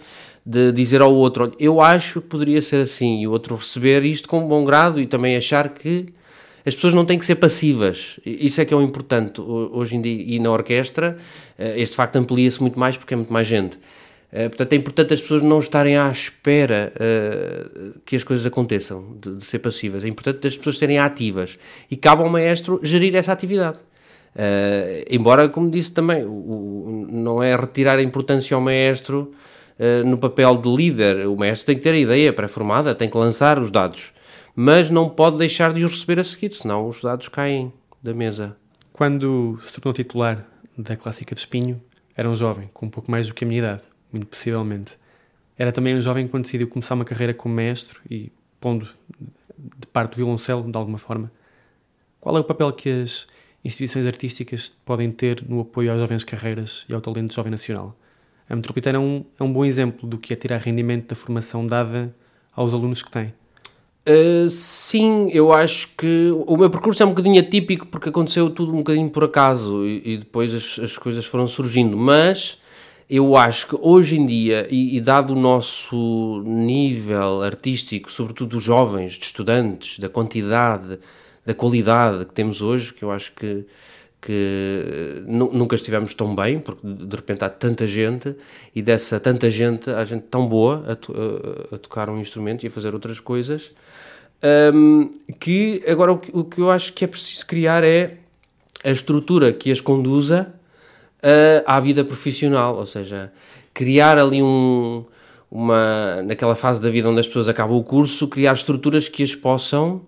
de 0.45 0.71
dizer 0.73 1.01
ao 1.01 1.13
outro: 1.13 1.53
Eu 1.57 1.79
acho 1.79 2.19
que 2.19 2.27
poderia 2.27 2.61
ser 2.61 2.81
assim, 2.81 3.21
e 3.21 3.27
o 3.27 3.31
outro 3.31 3.55
receber 3.55 4.03
isto 4.03 4.27
com 4.27 4.45
bom 4.47 4.65
grado 4.65 4.99
e 4.99 5.07
também 5.07 5.37
achar 5.37 5.69
que 5.69 6.07
as 6.65 6.75
pessoas 6.75 6.93
não 6.93 7.05
têm 7.05 7.17
que 7.17 7.25
ser 7.25 7.35
passivas. 7.35 8.19
Isso 8.25 8.59
é 8.59 8.65
que 8.65 8.73
é 8.73 8.77
o 8.77 8.81
importante 8.81 9.39
hoje 9.39 9.95
em 9.95 10.01
dia. 10.01 10.23
E 10.35 10.39
na 10.39 10.49
orquestra, 10.49 11.17
este 11.75 11.95
facto 11.95 12.15
amplia-se 12.15 12.61
muito 12.61 12.79
mais 12.79 12.95
porque 12.97 13.13
é 13.13 13.17
muito 13.17 13.31
mais 13.31 13.47
gente. 13.47 13.77
Uh, 14.33 14.49
portanto, 14.49 14.73
é 14.73 14.75
importante 14.75 15.13
as 15.13 15.21
pessoas 15.21 15.43
não 15.43 15.59
estarem 15.59 15.95
à 15.95 16.09
espera 16.09 16.91
uh, 16.95 17.99
que 18.03 18.15
as 18.15 18.23
coisas 18.23 18.43
aconteçam, 18.43 19.15
de, 19.21 19.35
de, 19.35 19.45
ser 19.45 19.59
passivas. 19.59 20.03
É 20.03 20.07
importante 20.07 20.47
as 20.47 20.57
pessoas 20.57 20.79
serem 20.79 20.97
ativas. 20.97 21.59
E 21.89 21.95
cabe 21.95 22.23
ao 22.23 22.29
maestro 22.29 22.79
gerir 22.81 23.15
essa 23.15 23.31
atividade. 23.31 23.77
Uh, 24.35 25.05
embora, 25.07 25.47
como 25.47 25.69
disse 25.69 25.91
também, 25.91 26.25
o, 26.25 26.31
o, 26.31 27.07
não 27.11 27.43
é 27.43 27.55
retirar 27.55 27.99
a 27.99 28.01
importância 28.01 28.55
ao 28.55 28.61
maestro 28.61 29.31
no 30.05 30.17
papel 30.19 30.55
de 30.57 30.69
líder. 30.69 31.27
O 31.27 31.35
maestro 31.35 31.65
tem 31.65 31.75
que 31.75 31.81
ter 31.81 31.93
a 31.95 31.97
ideia 31.97 32.31
pré-formada, 32.31 32.93
tem 32.93 33.09
que 33.09 33.17
lançar 33.17 33.59
os 33.59 33.71
dados. 33.71 34.13
Mas 34.55 34.89
não 34.89 35.09
pode 35.09 35.37
deixar 35.37 35.73
de 35.73 35.83
os 35.83 35.93
receber 35.93 36.19
a 36.19 36.23
seguir, 36.23 36.53
senão 36.53 36.87
os 36.87 37.01
dados 37.01 37.27
caem 37.27 37.73
da 38.01 38.13
mesa. 38.13 38.55
Quando 38.93 39.57
se 39.61 39.73
tornou 39.73 39.91
titular 39.91 40.45
da 40.77 40.95
Clássica 40.95 41.33
de 41.33 41.41
Espinho, 41.41 41.81
era 42.15 42.29
um 42.29 42.35
jovem, 42.35 42.69
com 42.71 42.85
um 42.85 42.89
pouco 42.89 43.09
mais 43.11 43.27
do 43.27 43.33
que 43.33 43.43
a 43.43 43.47
minha 43.47 43.59
idade 43.59 43.81
muito 44.13 44.27
possivelmente. 44.27 44.97
Era 45.57 45.71
também 45.71 45.95
um 45.95 46.01
jovem 46.01 46.27
quando 46.27 46.43
decidiu 46.43 46.67
começar 46.67 46.95
uma 46.95 47.05
carreira 47.05 47.33
como 47.33 47.53
mestre 47.55 47.99
e 48.09 48.31
pondo 48.59 48.87
de 49.57 49.87
parte 49.87 50.11
do 50.11 50.17
violoncelo 50.17 50.69
de 50.69 50.77
alguma 50.77 50.97
forma. 50.97 51.31
Qual 52.19 52.35
é 52.37 52.39
o 52.39 52.43
papel 52.43 52.71
que 52.73 52.89
as 52.89 53.27
instituições 53.63 54.05
artísticas 54.05 54.73
podem 54.85 55.11
ter 55.11 55.43
no 55.47 55.61
apoio 55.61 55.91
às 55.91 55.99
jovens 55.99 56.23
carreiras 56.23 56.85
e 56.87 56.93
ao 56.93 57.01
talento 57.01 57.33
jovem 57.33 57.51
nacional? 57.51 57.95
A 58.49 58.55
Metropolitana 58.55 58.97
é 58.97 59.01
um, 59.01 59.25
é 59.39 59.43
um 59.43 59.51
bom 59.51 59.63
exemplo 59.65 60.07
do 60.07 60.17
que 60.17 60.33
é 60.33 60.35
tirar 60.35 60.57
rendimento 60.57 61.09
da 61.09 61.15
formação 61.15 61.65
dada 61.65 62.13
aos 62.55 62.73
alunos 62.73 63.01
que 63.01 63.11
tem. 63.11 63.33
Uh, 64.07 64.49
sim, 64.49 65.29
eu 65.31 65.53
acho 65.53 65.95
que 65.95 66.29
o 66.45 66.57
meu 66.57 66.69
percurso 66.69 67.01
é 67.01 67.05
um 67.05 67.09
bocadinho 67.09 67.39
atípico 67.39 67.87
porque 67.87 68.09
aconteceu 68.09 68.49
tudo 68.49 68.73
um 68.73 68.77
bocadinho 68.77 69.09
por 69.09 69.23
acaso 69.23 69.85
e, 69.85 70.13
e 70.13 70.17
depois 70.17 70.53
as, 70.53 70.77
as 70.77 70.97
coisas 70.97 71.25
foram 71.25 71.47
surgindo, 71.47 71.95
mas 71.95 72.57
eu 73.09 73.35
acho 73.35 73.67
que 73.67 73.77
hoje 73.79 74.15
em 74.15 74.25
dia, 74.25 74.67
e, 74.69 74.97
e, 74.97 75.01
dado 75.01 75.33
o 75.33 75.39
nosso 75.39 76.41
nível 76.45 77.41
artístico, 77.41 78.11
sobretudo 78.11 78.51
dos 78.51 78.63
jovens, 78.63 79.13
de 79.13 79.25
estudantes, 79.25 79.99
da 79.99 80.09
quantidade, 80.09 80.99
da 81.45 81.53
qualidade 81.53 82.25
que 82.25 82.33
temos 82.33 82.61
hoje, 82.61 82.93
que 82.93 83.03
eu 83.03 83.11
acho 83.11 83.33
que, 83.33 83.65
que 84.21 85.23
nunca 85.27 85.75
estivemos 85.75 86.13
tão 86.13 86.33
bem, 86.33 86.59
porque 86.59 86.85
de 86.85 87.15
repente 87.15 87.43
há 87.43 87.49
tanta 87.49 87.85
gente, 87.85 88.35
e 88.73 88.81
dessa 88.81 89.19
tanta 89.19 89.49
gente, 89.49 89.89
há 89.89 90.03
gente 90.05 90.23
tão 90.23 90.47
boa 90.47 90.83
a, 90.87 90.95
to, 90.95 91.13
a 91.71 91.77
tocar 91.77 92.09
um 92.09 92.19
instrumento 92.19 92.63
e 92.63 92.67
a 92.67 92.71
fazer 92.71 92.93
outras 92.93 93.19
coisas, 93.19 93.71
um, 94.73 95.09
que 95.39 95.83
agora 95.87 96.11
o 96.11 96.17
que, 96.17 96.31
o 96.33 96.43
que 96.43 96.59
eu 96.59 96.69
acho 96.69 96.93
que 96.93 97.05
é 97.05 97.07
preciso 97.07 97.45
criar 97.45 97.83
é 97.83 98.17
a 98.83 98.91
estrutura 98.91 99.53
que 99.53 99.71
as 99.71 99.79
conduza 99.79 100.53
uh, 101.23 101.63
à 101.65 101.79
vida 101.79 102.03
profissional, 102.03 102.75
ou 102.75 102.85
seja, 102.85 103.31
criar 103.73 104.17
ali 104.17 104.43
um, 104.43 105.05
uma, 105.49 106.21
naquela 106.23 106.55
fase 106.55 106.81
da 106.81 106.89
vida 106.89 107.09
onde 107.09 107.19
as 107.19 107.27
pessoas 107.27 107.47
acabam 107.47 107.77
o 107.77 107.83
curso, 107.83 108.27
criar 108.27 108.53
estruturas 108.53 109.07
que 109.07 109.23
as 109.23 109.33
possam 109.33 110.01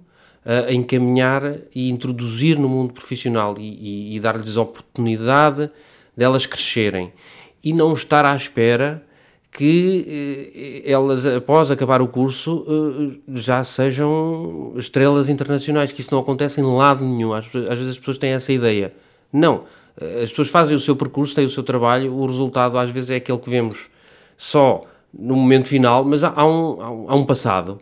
uh, 0.45 0.71
encaminhar 0.71 1.41
e 1.73 1.89
introduzir 1.89 2.59
no 2.59 2.67
mundo 2.67 2.93
profissional 2.93 3.55
e, 3.57 3.63
e, 3.63 4.15
e 4.15 4.19
dar-lhes 4.19 4.57
a 4.57 4.61
oportunidade 4.61 5.69
delas 6.15 6.45
crescerem 6.45 7.11
e 7.63 7.73
não 7.73 7.93
estar 7.93 8.25
à 8.25 8.35
espera 8.35 9.03
que 9.51 10.83
eh, 10.85 10.91
elas, 10.91 11.25
após 11.25 11.71
acabar 11.71 12.01
o 12.01 12.09
curso, 12.09 12.65
já 13.35 13.63
sejam 13.63 14.73
estrelas 14.75 15.29
internacionais, 15.29 15.93
que 15.93 16.01
isso 16.01 16.13
não 16.13 16.19
acontece 16.19 16.59
em 16.59 16.63
lado 16.63 17.05
nenhum. 17.05 17.33
Às, 17.33 17.45
às 17.45 17.77
vezes 17.77 17.91
as 17.91 17.97
pessoas 17.97 18.17
têm 18.17 18.31
essa 18.31 18.51
ideia. 18.51 18.93
Não. 19.31 19.63
As 20.23 20.29
pessoas 20.29 20.49
fazem 20.49 20.75
o 20.75 20.79
seu 20.79 20.95
percurso, 20.95 21.33
têm 21.33 21.45
o 21.45 21.49
seu 21.49 21.63
trabalho, 21.63 22.13
o 22.13 22.25
resultado 22.25 22.77
às 22.77 22.89
vezes 22.89 23.09
é 23.09 23.15
aquele 23.15 23.37
que 23.37 23.49
vemos 23.49 23.89
só 24.37 24.83
no 25.17 25.35
momento 25.35 25.69
final, 25.69 26.03
mas 26.03 26.23
há, 26.23 26.33
há, 26.35 26.45
um, 26.45 27.07
há 27.09 27.15
um, 27.15 27.23
passado 27.23 27.79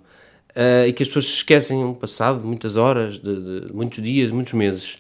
uh, 0.56 0.88
e 0.88 0.94
que 0.94 1.02
as 1.02 1.10
pessoas 1.10 1.26
se 1.26 1.32
esquecem 1.38 1.84
um 1.84 1.94
passado 1.94 2.42
de 2.42 2.46
muitas 2.46 2.76
horas, 2.76 3.20
de, 3.20 3.66
de 3.68 3.74
muitos 3.74 4.04
dias, 4.04 4.30
muitos 4.30 4.54
meses. 4.54 4.98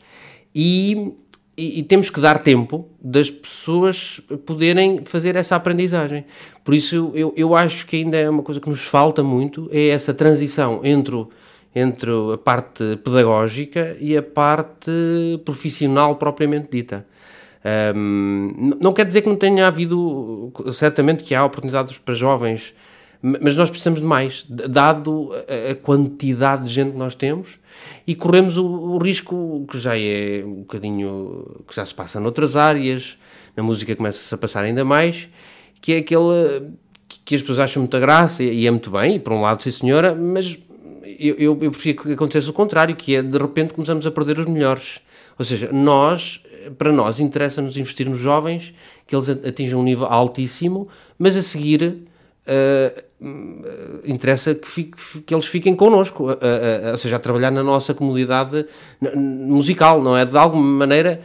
E, 0.56 1.14
e, 1.56 1.80
e, 1.80 1.84
temos 1.84 2.10
que 2.10 2.20
dar 2.20 2.42
tempo 2.42 2.90
das 3.00 3.30
pessoas 3.30 4.20
poderem 4.46 5.06
fazer 5.06 5.36
essa 5.36 5.56
aprendizagem. 5.56 6.26
Por 6.64 6.74
isso, 6.74 7.12
eu, 7.14 7.32
eu 7.38 7.56
acho 7.56 7.86
que 7.86 7.98
ainda 7.98 8.18
é 8.18 8.28
uma 8.28 8.42
coisa 8.42 8.60
que 8.60 8.70
nos 8.70 8.82
falta 8.82 9.22
muito, 9.22 9.70
é 9.72 9.90
essa 9.90 10.14
transição 10.14 10.82
entre 10.84 11.28
entre 11.76 12.12
a 12.34 12.38
parte 12.38 12.98
pedagógica 13.04 13.98
e 14.00 14.16
a 14.16 14.22
parte 14.22 14.92
profissional 15.44 16.16
propriamente 16.16 16.70
dita. 16.72 17.06
Um, 17.96 18.72
não 18.82 18.92
quer 18.94 19.06
dizer 19.06 19.22
que 19.22 19.30
não 19.30 19.38
tenha 19.38 19.66
havido, 19.66 20.52
certamente 20.72 21.24
que 21.24 21.34
há 21.34 21.46
oportunidades 21.46 21.98
para 21.98 22.14
jovens, 22.14 22.74
mas 23.22 23.56
nós 23.56 23.70
precisamos 23.70 24.02
de 24.02 24.06
mais, 24.06 24.46
dado 24.50 25.32
a 25.72 25.74
quantidade 25.76 26.66
de 26.66 26.72
gente 26.72 26.92
que 26.92 26.98
nós 26.98 27.16
temos 27.16 27.58
e 28.06 28.16
corremos 28.16 28.58
o, 28.58 28.66
o, 28.66 28.98
risco 28.98 29.66
que 29.72 29.80
já 29.80 29.98
é 29.98 30.44
um 30.46 30.56
bocadinho, 30.56 31.64
que 31.66 31.74
já 31.74 31.86
se 31.86 31.96
passa 31.96 32.20
noutras 32.20 32.58
áreas, 32.58 33.18
na 33.56 33.64
música 33.64 33.96
começa-se 33.96 34.34
a 34.34 34.38
passar 34.38 34.66
ainda 34.66 34.84
mais, 34.84 35.30
que 35.80 35.94
é 35.94 35.98
aquele 36.00 36.74
que 37.24 37.36
as 37.36 37.42
pessoas 37.42 37.60
acham 37.60 37.82
muita 37.82 37.98
graça 37.98 38.44
e 38.44 38.68
é 38.68 38.72
muito 38.72 38.92
bem, 38.92 39.16
e 39.16 39.20
por 39.20 39.32
um 39.32 39.40
lado, 39.40 39.64
sim 39.64 39.72
senhora, 39.72 40.14
mas 40.14 40.60
eu, 41.20 41.36
eu, 41.36 41.60
eu 41.62 41.72
prefiro 41.72 42.04
que 42.04 42.14
acontecesse 42.14 42.50
o 42.50 42.54
contrário, 42.54 42.96
que 42.96 43.16
é 43.16 43.22
de 43.22 43.38
repente 43.38 43.74
começamos 43.74 44.06
a 44.06 44.12
perder 44.12 44.40
os 44.40 44.46
melhores. 44.46 45.00
Ou 45.38 45.46
seja, 45.46 45.70
nós, 45.72 46.42
para 46.78 46.92
nós, 46.92 47.20
interessa-nos 47.20 47.78
investir 47.78 48.08
nos 48.10 48.20
jovens, 48.20 48.74
que 49.08 49.16
eles 49.16 49.30
atinjam 49.30 49.80
um 49.80 49.84
nível 49.84 50.06
altíssimo, 50.06 50.88
mas 51.18 51.36
a 51.36 51.42
seguir 51.42 52.04
uh, 52.48 54.02
interessa 54.06 54.54
que, 54.54 54.68
fique, 54.68 55.22
que, 55.22 55.34
eles 55.34 55.46
fiquem 55.46 55.76
connosco, 55.76 56.26
uh, 56.26 56.34
uh, 56.34 56.92
ou 56.92 56.98
seja, 56.98 57.16
a 57.16 57.20
trabalhar 57.20 57.52
na 57.52 57.64
nossa 57.64 57.94
comunidade 57.94 58.66
musical, 59.16 60.02
não 60.02 60.16
é? 60.16 60.26
De 60.26 60.38
alguma 60.38 60.66
maneira 60.66 61.22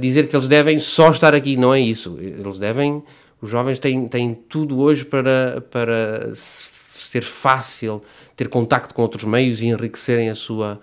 dizer 0.00 0.26
que 0.26 0.34
eles 0.34 0.48
devem 0.48 0.78
só 0.78 1.10
estar 1.10 1.34
aqui, 1.34 1.54
não 1.54 1.74
é 1.74 1.78
isso. 1.78 2.16
Eles 2.18 2.58
devem, 2.58 3.02
os 3.42 3.50
jovens 3.50 3.78
têm, 3.78 4.06
têm 4.08 4.32
tudo 4.32 4.80
hoje 4.80 5.04
para, 5.04 5.62
para 5.70 6.30
ser 6.34 7.22
fácil 7.22 8.00
ter 8.40 8.48
contacto 8.48 8.94
com 8.94 9.02
outros 9.02 9.24
meios 9.24 9.60
e 9.60 9.66
enriquecerem 9.66 10.30
a 10.30 10.34
sua, 10.34 10.80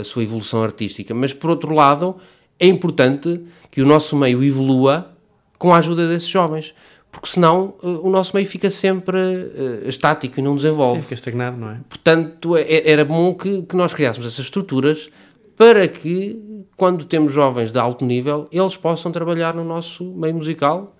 a 0.00 0.04
sua 0.04 0.22
evolução 0.22 0.62
artística. 0.62 1.12
Mas, 1.12 1.32
por 1.32 1.50
outro 1.50 1.74
lado, 1.74 2.14
é 2.56 2.68
importante 2.68 3.40
que 3.68 3.82
o 3.82 3.84
nosso 3.84 4.14
meio 4.14 4.44
evolua 4.44 5.10
com 5.58 5.74
a 5.74 5.78
ajuda 5.78 6.06
desses 6.06 6.28
jovens, 6.28 6.72
porque 7.10 7.26
senão 7.26 7.74
eh, 7.82 7.86
o 7.88 8.08
nosso 8.08 8.30
meio 8.36 8.46
fica 8.46 8.70
sempre 8.70 9.18
uh, 9.18 9.88
estático 9.88 10.38
e 10.38 10.42
não 10.42 10.54
desenvolve. 10.54 10.98
Sim, 10.98 11.02
fica 11.02 11.14
estagnado, 11.14 11.56
não 11.56 11.70
é? 11.70 11.80
Portanto, 11.88 12.56
é, 12.56 12.62
é, 12.62 12.92
era 12.92 13.04
bom 13.04 13.34
que, 13.34 13.62
que 13.62 13.74
nós 13.74 13.92
criássemos 13.92 14.28
essas 14.28 14.44
estruturas 14.44 15.10
para 15.56 15.88
que, 15.88 16.40
quando 16.76 17.04
temos 17.06 17.32
jovens 17.32 17.72
de 17.72 17.78
alto 17.80 18.04
nível, 18.04 18.46
eles 18.52 18.76
possam 18.76 19.10
trabalhar 19.10 19.52
no 19.52 19.64
nosso 19.64 20.04
meio 20.04 20.36
musical, 20.36 20.94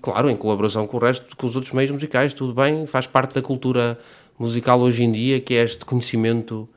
claro, 0.00 0.30
em 0.30 0.36
colaboração 0.36 0.86
com 0.86 0.98
o 0.98 1.00
resto, 1.00 1.36
com 1.36 1.46
os 1.48 1.56
outros 1.56 1.74
meios 1.74 1.90
musicais, 1.90 2.32
tudo 2.32 2.54
bem, 2.54 2.86
faz 2.86 3.08
parte 3.08 3.34
da 3.34 3.42
cultura 3.42 3.98
musical 4.40 4.80
hoje 4.80 5.04
em 5.04 5.12
dia, 5.12 5.40
que 5.40 5.54
é 5.54 5.62
este 5.62 5.84
conhecimento 5.84 6.68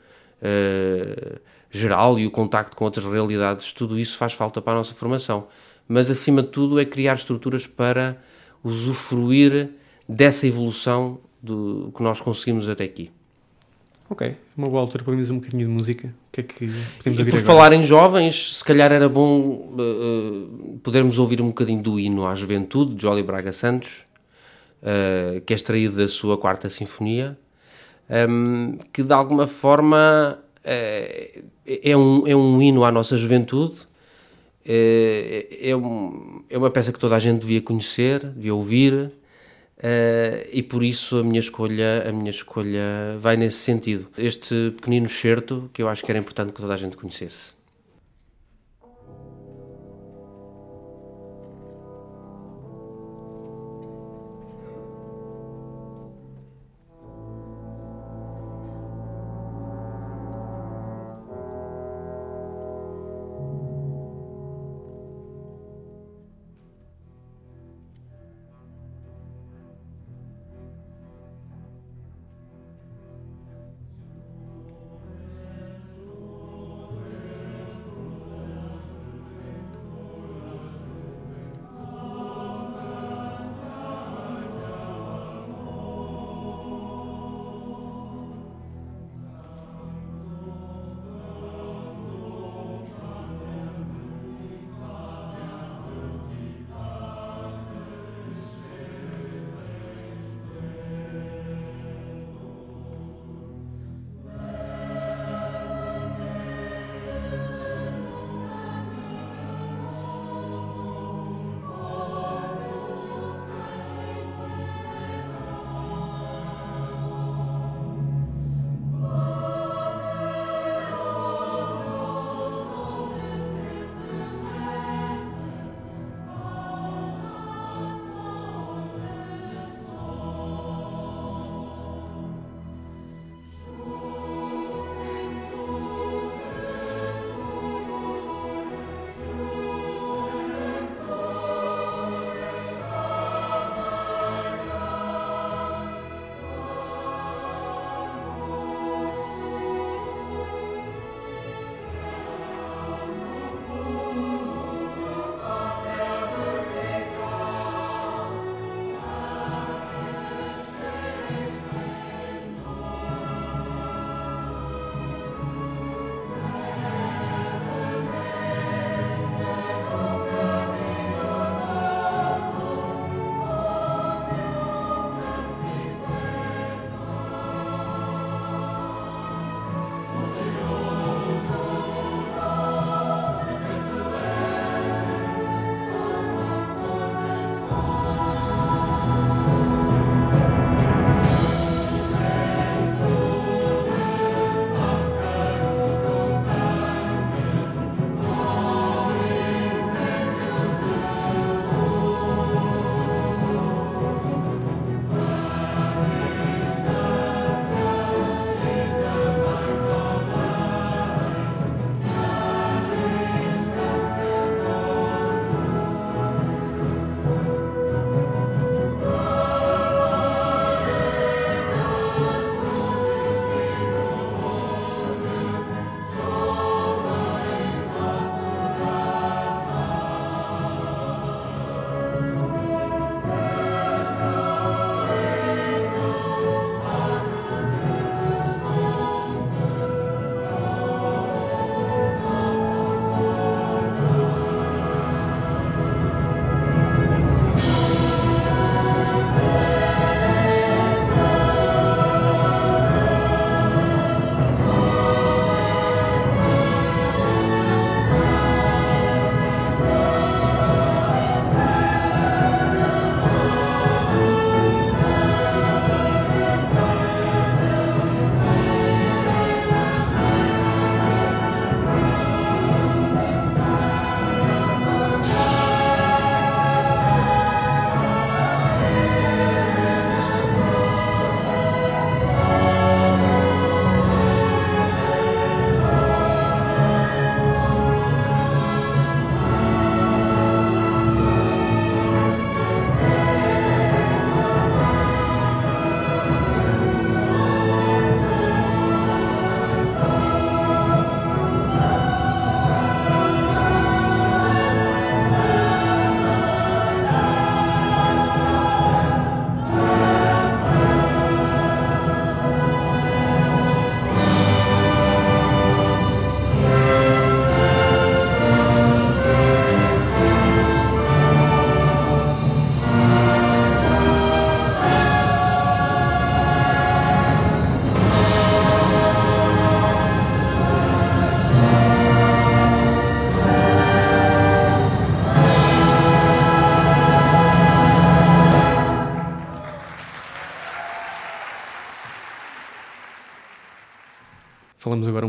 uh, 0.41 1.39
geral 1.71 2.19
e 2.19 2.27
o 2.27 2.31
contacto 2.31 2.75
com 2.75 2.85
outras 2.85 3.05
realidades, 3.05 3.71
tudo 3.71 3.97
isso 3.97 4.17
faz 4.17 4.33
falta 4.33 4.61
para 4.61 4.73
a 4.73 4.75
nossa 4.75 4.93
formação. 4.93 5.47
Mas, 5.87 6.09
acima 6.11 6.41
de 6.41 6.49
tudo, 6.49 6.79
é 6.79 6.85
criar 6.85 7.15
estruturas 7.15 7.65
para 7.65 8.17
usufruir 8.63 9.69
dessa 10.07 10.45
evolução 10.45 11.19
do 11.41 11.91
que 11.95 12.03
nós 12.03 12.21
conseguimos 12.21 12.69
até 12.69 12.83
aqui. 12.83 13.11
Ok, 14.09 14.35
uma 14.55 14.69
boa 14.69 14.81
altura 14.81 15.03
para 15.03 15.11
ouvirmos 15.11 15.29
um 15.31 15.39
bocadinho 15.39 15.67
de 15.67 15.73
música. 15.73 16.07
O 16.07 16.31
que 16.31 16.41
é 16.41 16.43
que 16.43 16.67
podemos 16.97 17.19
ouvir 17.19 17.31
Por 17.31 17.39
agora? 17.39 17.41
falar 17.41 17.73
em 17.73 17.83
jovens, 17.83 18.57
se 18.57 18.63
calhar 18.63 18.91
era 18.91 19.09
bom 19.09 19.39
uh, 19.39 20.79
podermos 20.83 21.17
ouvir 21.17 21.41
um 21.41 21.47
bocadinho 21.47 21.81
do 21.81 21.99
hino 21.99 22.27
à 22.27 22.35
juventude, 22.35 22.95
de 22.95 23.01
Jolly 23.01 23.23
Braga 23.23 23.51
Santos, 23.51 24.05
uh, 24.81 25.41
que 25.41 25.53
é 25.53 25.55
extraído 25.55 25.95
da 25.95 26.07
sua 26.07 26.37
quarta 26.37 26.69
sinfonia, 26.69 27.37
um, 28.09 28.77
que 28.91 29.03
de 29.03 29.13
alguma 29.13 29.47
forma 29.47 30.39
uh, 30.59 31.43
é, 31.65 31.97
um, 31.97 32.27
é 32.27 32.35
um 32.35 32.61
hino 32.61 32.83
à 32.83 32.91
nossa 32.91 33.17
juventude, 33.17 33.75
é, 34.65 35.69
é, 35.69 35.75
um, 35.75 36.43
é 36.49 36.57
uma 36.57 36.69
peça 36.69 36.91
que 36.93 36.99
toda 36.99 37.15
a 37.15 37.19
gente 37.19 37.41
devia 37.41 37.61
conhecer, 37.61 38.25
devia 38.25 38.53
ouvir, 38.53 39.11
Uh, 39.75 40.47
e 40.53 40.63
por 40.63 40.81
isso 40.81 41.17
a 41.17 41.23
minha 41.23 41.41
escolha 41.41 42.07
a 42.07 42.11
minha 42.13 42.29
escolha 42.29 43.17
vai 43.19 43.35
nesse 43.35 43.57
sentido. 43.57 44.07
Este 44.17 44.71
pequenino 44.77 45.09
certo 45.09 45.69
que 45.73 45.81
eu 45.81 45.89
acho 45.89 46.05
que 46.05 46.09
era 46.09 46.17
importante 46.17 46.53
que 46.53 46.61
toda 46.61 46.73
a 46.73 46.77
gente 46.77 46.95
conhecesse 46.95 47.51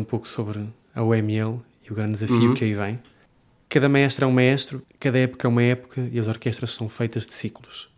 um 0.05 0.07
pouco 0.07 0.29
sobre 0.29 0.69
a 0.95 1.03
UML 1.03 1.61
e 1.83 1.91
o 1.91 1.95
grande 1.95 2.13
desafio 2.13 2.51
uhum. 2.51 2.55
que 2.55 2.65
aí 2.65 2.75
vem. 2.75 3.01
Cada 3.71 3.89
maestro 3.89 4.27
é 4.27 4.29
um 4.29 4.33
maestro, 4.33 4.83
cada 5.01 5.19
época 5.19 5.49
é 5.49 5.51
uma 5.51 5.63
época 5.63 6.09
e 6.13 6.19
as 6.19 6.29
orquestras 6.29 6.71
são 6.71 6.89
feitas 6.89 7.27
de 7.27 7.33
ciclos. 7.33 7.89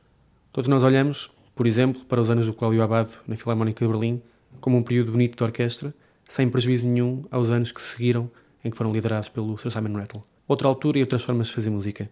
Todos 0.53 0.69
nós 0.69 0.85
olhamos, 0.85 1.31
por 1.55 1.67
exemplo, 1.67 2.05
para 2.05 2.21
os 2.21 2.31
anos 2.31 2.47
do 2.47 2.55
Cláudio 2.55 2.83
Abado 2.83 3.11
na 3.27 3.37
Filarmónica 3.37 3.85
de 3.85 3.93
Berlim 3.93 4.23
como 4.61 4.79
um 4.79 4.83
período 4.83 5.13
bonito 5.13 5.37
de 5.37 5.45
orquestra, 5.45 5.93
sem 6.29 6.49
prejuízo 6.49 6.87
nenhum 6.87 7.25
aos 7.31 7.51
anos 7.51 7.73
que 7.73 7.83
seguiram 7.83 8.31
em 8.65 8.71
que 8.71 8.77
foram 8.77 8.93
liderados 8.93 9.29
pelo 9.29 9.59
Sir 9.59 9.71
Simon 9.71 9.99
Rattle. 9.99 10.23
Outra 10.49 10.69
altura 10.69 10.99
e 10.99 11.03
outras 11.03 11.23
formas 11.23 11.49
de 11.49 11.55
fazer 11.55 11.71
música. 11.71 12.09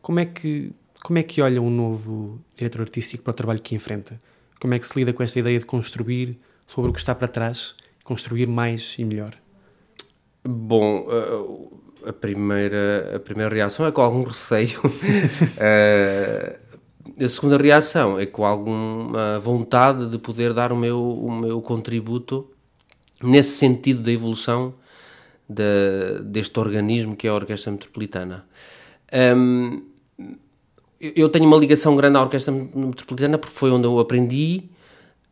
Como 0.00 0.20
é 0.20 0.24
que 0.24 0.72
como 1.02 1.18
é 1.18 1.22
que 1.24 1.42
olha 1.42 1.60
um 1.60 1.68
novo 1.68 2.40
diretor 2.54 2.82
artístico 2.82 3.24
para 3.24 3.32
o 3.32 3.34
trabalho 3.34 3.60
que 3.60 3.74
enfrenta? 3.74 4.20
Como 4.60 4.72
é 4.72 4.78
que 4.78 4.86
se 4.86 4.96
lida 4.96 5.12
com 5.12 5.20
esta 5.20 5.36
ideia 5.40 5.58
de 5.58 5.64
construir 5.64 6.38
sobre 6.64 6.90
o 6.90 6.92
que 6.92 7.00
está 7.00 7.12
para 7.12 7.26
trás, 7.26 7.74
construir 8.04 8.46
mais 8.46 8.96
e 8.98 9.04
melhor? 9.04 9.30
Bom, 10.44 11.06
eh, 11.08 12.08
a 12.08 12.12
primeira, 12.12 13.12
a 13.16 13.20
primeira 13.20 13.54
reação 13.54 13.86
é 13.86 13.92
com 13.92 14.02
algum 14.02 14.22
receio. 14.22 14.80
Eh, 15.58 16.58
a 17.20 17.28
segunda 17.28 17.56
reação 17.58 18.18
é 18.18 18.26
com 18.26 18.44
alguma 18.44 19.38
vontade 19.38 20.08
de 20.08 20.18
poder 20.18 20.52
dar 20.52 20.72
o 20.72 20.76
meu, 20.76 21.00
o 21.00 21.30
meu 21.30 21.60
contributo 21.60 22.48
nesse 23.22 23.50
sentido 23.50 24.02
da 24.02 24.10
evolução 24.10 24.74
de, 25.48 26.22
deste 26.24 26.58
organismo 26.58 27.16
que 27.16 27.26
é 27.26 27.30
a 27.30 27.34
Orquestra 27.34 27.72
Metropolitana. 27.72 28.46
Um, 29.36 29.82
eu 31.00 31.28
tenho 31.28 31.46
uma 31.46 31.56
ligação 31.56 31.96
grande 31.96 32.16
à 32.16 32.22
Orquestra 32.22 32.52
Metropolitana 32.52 33.36
porque 33.36 33.54
foi 33.54 33.70
onde 33.70 33.86
eu 33.86 33.98
aprendi, 33.98 34.70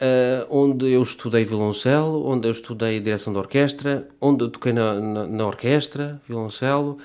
uh, 0.00 0.46
onde 0.48 0.90
eu 0.90 1.02
estudei 1.02 1.44
violoncelo, 1.44 2.26
onde 2.26 2.48
eu 2.48 2.52
estudei 2.52 3.00
direção 3.00 3.32
de 3.32 3.38
orquestra, 3.38 4.08
onde 4.20 4.44
eu 4.44 4.48
toquei 4.48 4.72
na, 4.72 4.94
na, 4.94 5.26
na 5.26 5.46
orquestra, 5.46 6.20
violoncelo. 6.26 6.98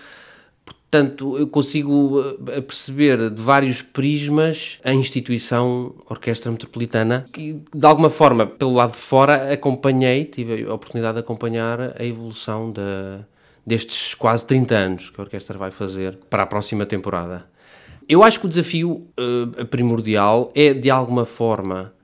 Portanto, 0.66 1.38
eu 1.38 1.48
consigo 1.48 2.24
eh, 2.48 2.62
perceber 2.62 3.30
de 3.30 3.42
vários 3.42 3.82
prismas 3.82 4.80
a 4.82 4.94
instituição 4.94 5.94
Orquestra 6.10 6.50
Metropolitana, 6.50 7.28
que 7.34 7.60
de 7.74 7.86
alguma 7.86 8.10
forma, 8.10 8.48
pelo 8.48 8.74
lado 8.74 8.92
de 8.92 8.98
fora, 8.98 9.52
acompanhei, 9.52 10.24
tive 10.24 10.66
a 10.66 10.74
oportunidade 10.74 11.16
de 11.16 11.20
acompanhar 11.20 12.00
a 12.00 12.06
evolução 12.06 12.72
de, 12.72 12.82
destes 13.66 14.14
quase 14.14 14.46
30 14.46 14.76
anos 14.76 15.10
que 15.10 15.20
a 15.20 15.24
orquestra 15.24 15.58
vai 15.58 15.70
fazer 15.70 16.18
para 16.30 16.44
a 16.44 16.46
próxima 16.46 16.86
temporada. 16.86 17.46
Eu 18.08 18.24
acho 18.24 18.40
que 18.40 18.46
o 18.46 18.50
desafio 18.50 19.06
uh, 19.20 19.66
primordial 19.66 20.50
é, 20.56 20.74
de 20.74 20.90
alguma 20.90 21.26
forma, 21.26 21.95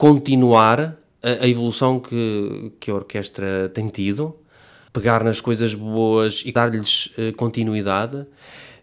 continuar 0.00 0.96
a, 1.22 1.44
a, 1.44 1.46
evolução 1.46 2.00
que, 2.00 2.72
que 2.80 2.90
a 2.90 2.94
orquestra 2.94 3.68
tem 3.68 3.86
tido, 3.88 4.34
pegar 4.94 5.22
nas 5.22 5.42
coisas 5.42 5.74
boas 5.74 6.42
e 6.42 6.50
dar-lhes 6.50 7.12
uh, 7.18 7.36
continuidade 7.36 8.24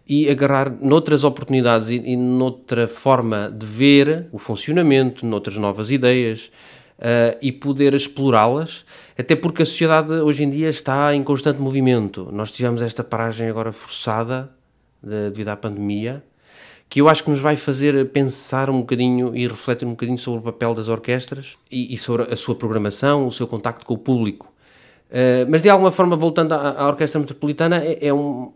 e 0.08 0.30
agarrar 0.30 0.70
noutras 0.80 1.24
oportunidades 1.24 1.88
e, 1.88 1.96
e 1.96 2.16
noutra 2.16 2.86
forma 2.86 3.50
de 3.50 3.66
ver 3.66 4.28
o 4.30 4.38
funcionamento, 4.38 5.26
noutras 5.26 5.56
novas 5.56 5.90
ideias 5.90 6.52
uh, 7.00 7.36
e 7.42 7.50
poder 7.50 7.94
explorá-las, 7.94 8.84
até 9.18 9.34
porque 9.34 9.62
a 9.62 9.66
sociedade 9.66 10.12
hoje 10.12 10.44
em 10.44 10.50
dia 10.50 10.68
está 10.68 11.12
em 11.16 11.24
constante 11.24 11.60
movimento. 11.60 12.28
Nós 12.30 12.52
tivemos 12.52 12.80
esta 12.80 13.02
paragem 13.02 13.48
agora 13.48 13.72
forçada 13.72 14.50
de, 15.02 15.30
devido 15.30 15.48
à 15.48 15.56
pandemia 15.56 16.22
que 16.88 17.00
eu 17.00 17.08
acho 17.08 17.22
que 17.22 17.30
nos 17.30 17.40
vai 17.40 17.54
fazer 17.54 18.08
pensar 18.10 18.70
um 18.70 18.80
bocadinho 18.80 19.36
e 19.36 19.46
refletir 19.46 19.86
um 19.86 19.90
bocadinho 19.90 20.18
sobre 20.18 20.40
o 20.40 20.42
papel 20.42 20.74
das 20.74 20.88
orquestras 20.88 21.54
e, 21.70 21.92
e 21.92 21.98
sobre 21.98 22.32
a 22.32 22.36
sua 22.36 22.54
programação, 22.54 23.26
o 23.26 23.32
seu 23.32 23.46
contacto 23.46 23.84
com 23.84 23.94
o 23.94 23.98
público. 23.98 24.52
Uh, 25.10 25.48
mas 25.50 25.62
de 25.62 25.68
alguma 25.68 25.92
forma, 25.92 26.16
voltando 26.16 26.52
à, 26.52 26.82
à 26.82 26.86
Orquestra 26.86 27.18
Metropolitana, 27.18 27.82
é, 27.84 28.08
é, 28.08 28.14
um, 28.14 28.52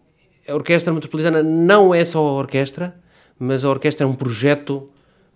a 0.49 0.55
Orquestra 0.55 0.93
Metropolitana 0.93 1.43
não 1.43 1.95
é 1.95 2.05
só 2.05 2.19
a 2.19 2.33
orquestra, 2.33 2.95
mas 3.39 3.65
a 3.65 3.71
orquestra 3.71 4.05
é 4.05 4.09
um 4.09 4.15
projeto 4.15 4.89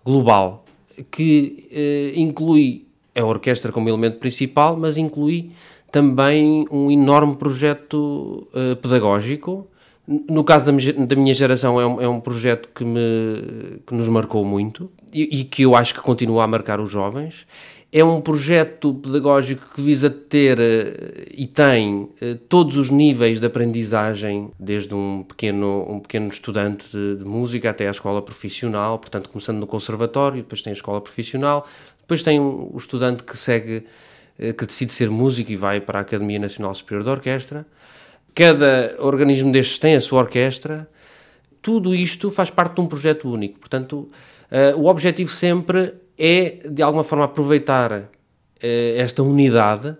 global 0.03 0.65
que 1.11 1.67
uh, 1.71 2.19
inclui 2.19 2.87
a 3.15 3.23
orquestra 3.23 3.71
como 3.71 3.89
elemento 3.89 4.17
principal, 4.17 4.77
mas 4.77 4.97
inclui 4.97 5.51
também 5.91 6.67
um 6.71 6.91
enorme 6.91 7.35
projeto 7.35 8.47
uh, 8.53 8.75
pedagógico 8.77 9.67
no 10.07 10.43
caso 10.43 10.65
da, 10.65 10.71
da 10.71 11.15
minha 11.15 11.33
geração, 11.33 11.81
é 11.81 11.85
um, 11.85 12.01
é 12.01 12.07
um 12.07 12.21
projeto 12.21 12.69
que, 12.73 12.85
me, 12.85 13.81
que 13.85 13.93
nos 13.93 14.07
marcou 14.07 14.45
muito 14.45 14.89
e, 15.11 15.41
e, 15.41 15.43
que 15.43 15.63
eu 15.63 15.75
acho 15.75 15.93
que 15.93 15.99
continua 15.99 16.45
a 16.45 16.47
marcar 16.47 16.79
os 16.79 16.89
jovens. 16.89 17.45
É 17.91 18.03
um 18.03 18.21
projeto 18.21 18.93
pedagógico 18.93 19.73
que 19.73 19.81
visa 19.81 20.09
ter 20.09 20.59
eh, 20.59 21.25
e 21.33 21.45
tem 21.45 22.09
eh, 22.21 22.37
todos 22.47 22.77
os 22.77 22.89
níveis 22.89 23.39
de 23.39 23.45
aprendizagem, 23.45 24.49
desde 24.59 24.93
um 24.93 25.23
pequeno, 25.23 25.85
um 25.89 25.99
pequeno 25.99 26.27
estudante 26.27 26.89
de, 26.91 27.17
de 27.17 27.25
música 27.25 27.69
até 27.69 27.87
à 27.87 27.91
escola 27.91 28.21
profissional, 28.21 28.99
portanto, 28.99 29.29
começando 29.29 29.57
no 29.57 29.67
conservatório, 29.67 30.41
depois 30.41 30.61
tem 30.61 30.71
a 30.71 30.73
escola 30.73 30.99
profissional, 31.01 31.65
depois 32.01 32.23
tem 32.23 32.39
o 32.39 32.75
estudante 32.77 33.23
que 33.23 33.37
segue, 33.37 33.85
eh, 34.37 34.53
que 34.53 34.65
decide 34.65 34.91
ser 34.91 35.09
músico 35.09 35.51
e 35.51 35.55
vai 35.55 35.79
para 35.79 35.99
a 35.99 36.01
Academia 36.01 36.39
Nacional 36.39 36.75
Superior 36.75 37.03
de 37.03 37.09
Orquestra 37.09 37.65
cada 38.37 38.95
organismo 38.99 39.51
destes 39.51 39.79
tem 39.79 39.95
a 39.95 40.01
sua 40.01 40.19
orquestra, 40.19 40.87
tudo 41.59 41.95
isto 41.95 42.29
faz 42.29 42.51
parte 42.51 42.75
de 42.75 42.81
um 42.81 42.85
projeto 42.85 43.27
único. 43.27 43.57
Portanto, 43.57 44.07
uh, 44.51 44.79
o 44.79 44.85
objetivo 44.85 45.31
sempre 45.31 45.95
é, 46.15 46.59
de 46.69 46.83
alguma 46.83 47.03
forma, 47.03 47.25
aproveitar 47.25 47.91
uh, 47.91 48.07
esta 48.95 49.23
unidade 49.23 49.97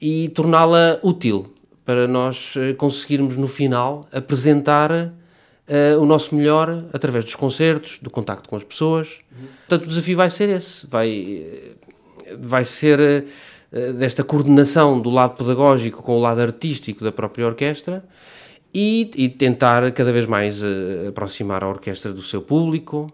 e 0.00 0.28
torná-la 0.28 1.00
útil 1.02 1.52
para 1.84 2.06
nós 2.06 2.54
uh, 2.54 2.76
conseguirmos, 2.76 3.36
no 3.36 3.48
final, 3.48 4.06
apresentar 4.12 5.12
o 5.98 6.04
nosso 6.04 6.34
melhor 6.34 6.84
através 6.92 7.24
dos 7.24 7.34
concertos, 7.34 7.98
do 7.98 8.10
contacto 8.10 8.50
com 8.50 8.54
as 8.54 8.62
pessoas. 8.62 9.20
Uhum. 9.32 9.46
Portanto, 9.66 9.84
o 9.84 9.88
desafio 9.88 10.18
vai 10.18 10.28
ser 10.28 10.50
esse. 10.50 10.86
Vai, 10.86 11.42
vai 12.38 12.66
ser 12.66 13.00
eh, 13.00 13.24
desta 13.94 14.22
coordenação 14.22 15.00
do 15.00 15.10
lado 15.10 15.36
pedagógico 15.36 16.02
com 16.02 16.16
o 16.16 16.20
lado 16.20 16.40
artístico 16.40 17.02
da 17.02 17.10
própria 17.10 17.46
orquestra 17.46 18.04
e, 18.72 19.10
e 19.16 19.28
tentar 19.28 19.90
cada 19.92 20.12
vez 20.12 20.26
mais 20.26 20.62
uh, 20.62 21.08
aproximar 21.08 21.62
a 21.64 21.68
orquestra 21.68 22.12
do 22.12 22.22
seu 22.22 22.42
público, 22.42 23.12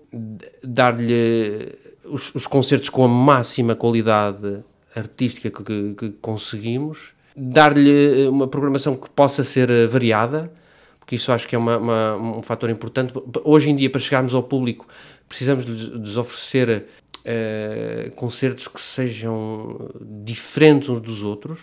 dar-lhe 0.62 1.74
os, 2.04 2.34
os, 2.34 2.46
concertos 2.46 2.88
com 2.88 3.04
a 3.04 3.08
máxima 3.08 3.74
qualidade 3.74 4.58
artística 4.94 5.50
que, 5.50 5.64
que, 5.64 5.94
que 5.94 6.08
conseguimos, 6.20 7.12
dar-lhe 7.36 8.26
uma 8.28 8.48
programação 8.48 8.96
que 8.96 9.08
possa 9.10 9.44
ser 9.44 9.86
variada, 9.88 10.50
porque 10.98 11.16
isso 11.16 11.30
acho 11.32 11.46
que 11.46 11.54
é 11.54 11.58
uma, 11.58 11.76
uma, 11.76 12.16
um 12.16 12.42
fator 12.42 12.70
importante. 12.70 13.12
Hoje 13.44 13.70
em 13.70 13.76
dia, 13.76 13.90
para 13.90 14.00
chegarmos 14.00 14.34
ao 14.34 14.42
público, 14.42 14.86
precisamos 15.28 15.64
lhes 15.64 16.16
oferecer 16.16 16.86
uh, 17.20 18.10
concertos 18.12 18.68
que 18.68 18.80
sejam 18.80 19.90
diferentes 20.00 20.88
uns 20.88 21.00
dos 21.00 21.22
outros. 21.22 21.60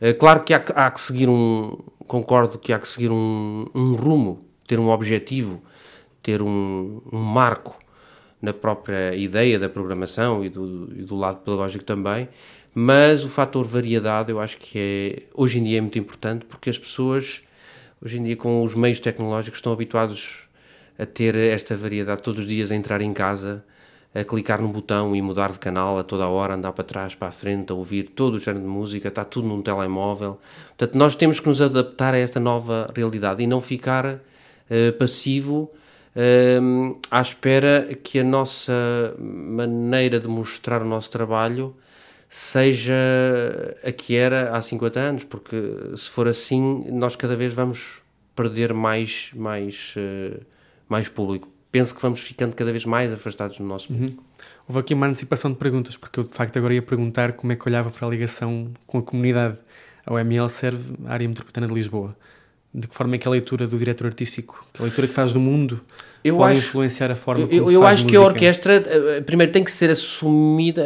Uh, 0.00 0.14
claro 0.18 0.42
que 0.42 0.54
há, 0.54 0.64
há, 0.74 0.90
que 0.90 1.00
seguir 1.00 1.28
um. 1.28 1.78
Concordo 2.06 2.58
que 2.58 2.72
há 2.72 2.78
que 2.78 2.86
seguir 2.86 3.10
um, 3.10 3.66
um 3.74 3.94
rumo, 3.94 4.44
ter 4.66 4.78
um 4.78 4.90
objetivo, 4.90 5.62
ter 6.22 6.42
um, 6.42 7.00
um, 7.10 7.18
marco 7.18 7.78
na 8.42 8.52
própria 8.52 9.14
ideia 9.14 9.58
da 9.58 9.70
programação 9.70 10.44
e 10.44 10.50
do, 10.50 10.92
e 10.94 11.02
do 11.02 11.16
lado 11.16 11.40
pedagógico 11.40 11.82
também, 11.82 12.28
mas 12.74 13.24
o 13.24 13.28
fator 13.30 13.66
variedade 13.66 14.30
eu 14.30 14.38
acho 14.38 14.58
que 14.58 14.78
é, 14.78 15.22
hoje 15.32 15.58
em 15.58 15.64
dia 15.64 15.78
é 15.78 15.80
muito 15.80 15.98
importante 15.98 16.44
porque 16.44 16.68
as 16.68 16.78
pessoas, 16.78 17.42
hoje 18.04 18.18
em 18.18 18.22
dia, 18.22 18.36
com 18.36 18.62
os 18.62 18.74
meios 18.74 19.00
tecnológicos, 19.00 19.58
estão 19.58 19.72
habituados 19.72 20.46
a 20.98 21.06
ter 21.06 21.34
esta 21.34 21.74
variedade 21.74 22.20
todos 22.22 22.42
os 22.42 22.46
dias, 22.46 22.70
a 22.70 22.76
entrar 22.76 23.00
em 23.00 23.14
casa 23.14 23.64
a 24.14 24.22
clicar 24.22 24.62
no 24.62 24.68
botão 24.68 25.14
e 25.14 25.20
mudar 25.20 25.50
de 25.50 25.58
canal 25.58 25.98
a 25.98 26.04
toda 26.04 26.24
a 26.24 26.28
hora, 26.28 26.54
andar 26.54 26.72
para 26.72 26.84
trás, 26.84 27.14
para 27.16 27.28
a 27.28 27.32
frente, 27.32 27.72
a 27.72 27.74
ouvir 27.74 28.04
todo 28.10 28.34
o 28.34 28.38
género 28.38 28.64
de 28.64 28.70
música, 28.70 29.08
está 29.08 29.24
tudo 29.24 29.48
num 29.48 29.60
telemóvel. 29.60 30.38
Portanto, 30.68 30.96
nós 30.96 31.16
temos 31.16 31.40
que 31.40 31.48
nos 31.48 31.60
adaptar 31.60 32.14
a 32.14 32.18
esta 32.18 32.38
nova 32.38 32.88
realidade 32.94 33.42
e 33.42 33.46
não 33.46 33.60
ficar 33.60 34.06
uh, 34.06 34.92
passivo 34.98 35.68
uh, 36.14 37.00
à 37.10 37.20
espera 37.20 37.88
que 38.02 38.20
a 38.20 38.24
nossa 38.24 38.72
maneira 39.18 40.20
de 40.20 40.28
mostrar 40.28 40.80
o 40.80 40.84
nosso 40.84 41.10
trabalho 41.10 41.74
seja 42.28 42.94
a 43.84 43.90
que 43.90 44.14
era 44.14 44.56
há 44.56 44.60
50 44.60 45.00
anos, 45.00 45.24
porque 45.24 45.56
se 45.96 46.08
for 46.08 46.28
assim, 46.28 46.84
nós 46.90 47.16
cada 47.16 47.34
vez 47.34 47.52
vamos 47.52 48.00
perder 48.36 48.72
mais, 48.72 49.30
mais, 49.34 49.94
uh, 49.96 50.40
mais 50.88 51.08
público 51.08 51.53
penso 51.74 51.92
que 51.92 52.00
vamos 52.00 52.20
ficando 52.20 52.54
cada 52.54 52.70
vez 52.70 52.84
mais 52.86 53.12
afastados 53.12 53.58
do 53.58 53.64
nosso 53.64 53.88
público. 53.88 54.22
Uhum. 54.22 54.44
Houve 54.68 54.78
aqui 54.78 54.94
uma 54.94 55.06
antecipação 55.08 55.50
de 55.50 55.56
perguntas, 55.58 55.96
porque 55.96 56.20
eu 56.20 56.24
de 56.24 56.32
facto 56.32 56.56
agora 56.56 56.72
ia 56.72 56.80
perguntar 56.80 57.32
como 57.32 57.52
é 57.52 57.56
que 57.56 57.68
olhava 57.68 57.90
para 57.90 58.06
a 58.06 58.10
ligação 58.10 58.68
com 58.86 58.98
a 58.98 59.02
comunidade. 59.02 59.56
A 60.06 60.14
OML 60.14 60.48
serve 60.48 60.94
a 61.04 61.12
área 61.14 61.26
metropolitana 61.26 61.66
de 61.66 61.74
Lisboa, 61.74 62.14
de 62.72 62.86
que 62.86 62.94
forma 62.94 63.16
é 63.16 63.18
que 63.18 63.26
a 63.26 63.30
leitura 63.32 63.66
do 63.66 63.76
diretor 63.76 64.06
artístico, 64.06 64.64
a 64.78 64.84
leitura 64.84 65.08
que 65.08 65.12
faz 65.12 65.32
do 65.32 65.40
mundo, 65.40 65.80
Eu 66.22 66.36
pode 66.36 66.52
acho- 66.58 66.68
influenciar 66.68 67.10
a 67.10 67.16
forma 67.16 67.44
como 67.44 67.58
eu- 67.60 67.66
se 67.68 67.74
eu 67.74 67.84
acho 67.84 68.06
que 68.06 68.14
a 68.16 68.20
música? 68.20 68.34
orquestra, 68.34 68.74
eh, 68.86 69.20
primeiro, 69.22 69.50
tem 69.50 69.64
que 69.64 69.72
ser 69.72 69.90
assumida. 69.90 70.82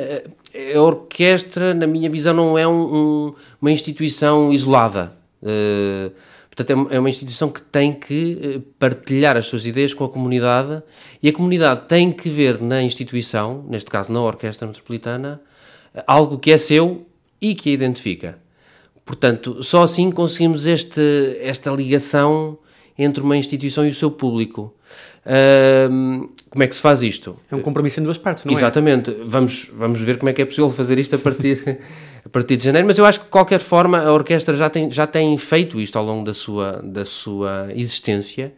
eh, 0.54 0.74
A 0.74 0.80
orquestra, 0.80 1.74
na 1.74 1.86
minha 1.86 2.08
visão, 2.08 2.32
não 2.32 2.56
é 2.58 2.66
um- 2.66 2.94
um- 3.28 3.34
uma 3.60 3.70
instituição 3.70 4.50
isolada. 4.50 5.12
Eh, 5.42 6.10
portanto, 6.58 6.70
é 6.70 6.74
uma- 6.74 6.92
é 6.94 6.98
uma 6.98 7.08
instituição 7.08 7.48
que 7.48 7.62
tem 7.62 7.92
que 7.92 8.38
eh, 8.42 8.60
partilhar 8.78 9.36
as 9.36 9.46
suas 9.46 9.64
ideias 9.64 9.94
com 9.94 10.04
a 10.04 10.08
comunidade 10.08 10.82
e 11.22 11.28
a 11.28 11.32
comunidade 11.32 11.86
tem 11.88 12.10
que 12.12 12.28
ver 12.28 12.60
na 12.60 12.82
instituição, 12.82 13.64
neste 13.68 13.90
caso 13.90 14.12
na 14.12 14.20
Orquestra 14.20 14.66
Metropolitana, 14.66 15.40
eh, 15.94 16.02
algo 16.06 16.38
que 16.38 16.50
é 16.50 16.58
seu 16.58 17.06
e 17.40 17.54
que 17.54 17.70
a 17.70 17.72
identifica. 17.72 18.38
Portanto, 19.04 19.62
só 19.62 19.82
assim 19.84 20.10
conseguimos 20.10 20.66
este, 20.66 21.00
esta 21.40 21.70
ligação 21.70 22.58
entre 22.98 23.22
uma 23.22 23.36
instituição 23.36 23.86
e 23.86 23.90
o 23.90 23.94
seu 23.94 24.10
público. 24.10 24.74
Como 26.50 26.62
é 26.62 26.66
que 26.66 26.74
se 26.74 26.80
faz 26.80 27.02
isto? 27.02 27.38
É 27.50 27.54
um 27.56 27.60
compromisso 27.60 28.00
em 28.00 28.02
duas 28.02 28.18
partes, 28.18 28.44
não 28.44 28.52
Exatamente. 28.52 29.14
Vamos, 29.24 29.68
vamos 29.72 30.00
ver 30.00 30.18
como 30.18 30.28
é 30.30 30.32
que 30.32 30.42
é 30.42 30.44
possível 30.44 30.70
fazer 30.70 30.98
isto 30.98 31.14
a 31.14 31.18
partir, 31.18 31.78
a 32.24 32.28
partir 32.28 32.56
de 32.56 32.64
janeiro. 32.64 32.86
Mas 32.86 32.98
eu 32.98 33.04
acho 33.04 33.20
que, 33.20 33.24
de 33.26 33.30
qualquer 33.30 33.60
forma, 33.60 34.00
a 34.00 34.12
orquestra 34.12 34.56
já 34.56 34.68
tem, 34.70 34.90
já 34.90 35.06
tem 35.06 35.36
feito 35.36 35.80
isto 35.80 35.98
ao 35.98 36.04
longo 36.04 36.24
da 36.24 36.34
sua, 36.34 36.80
da 36.82 37.04
sua 37.04 37.68
existência, 37.74 38.52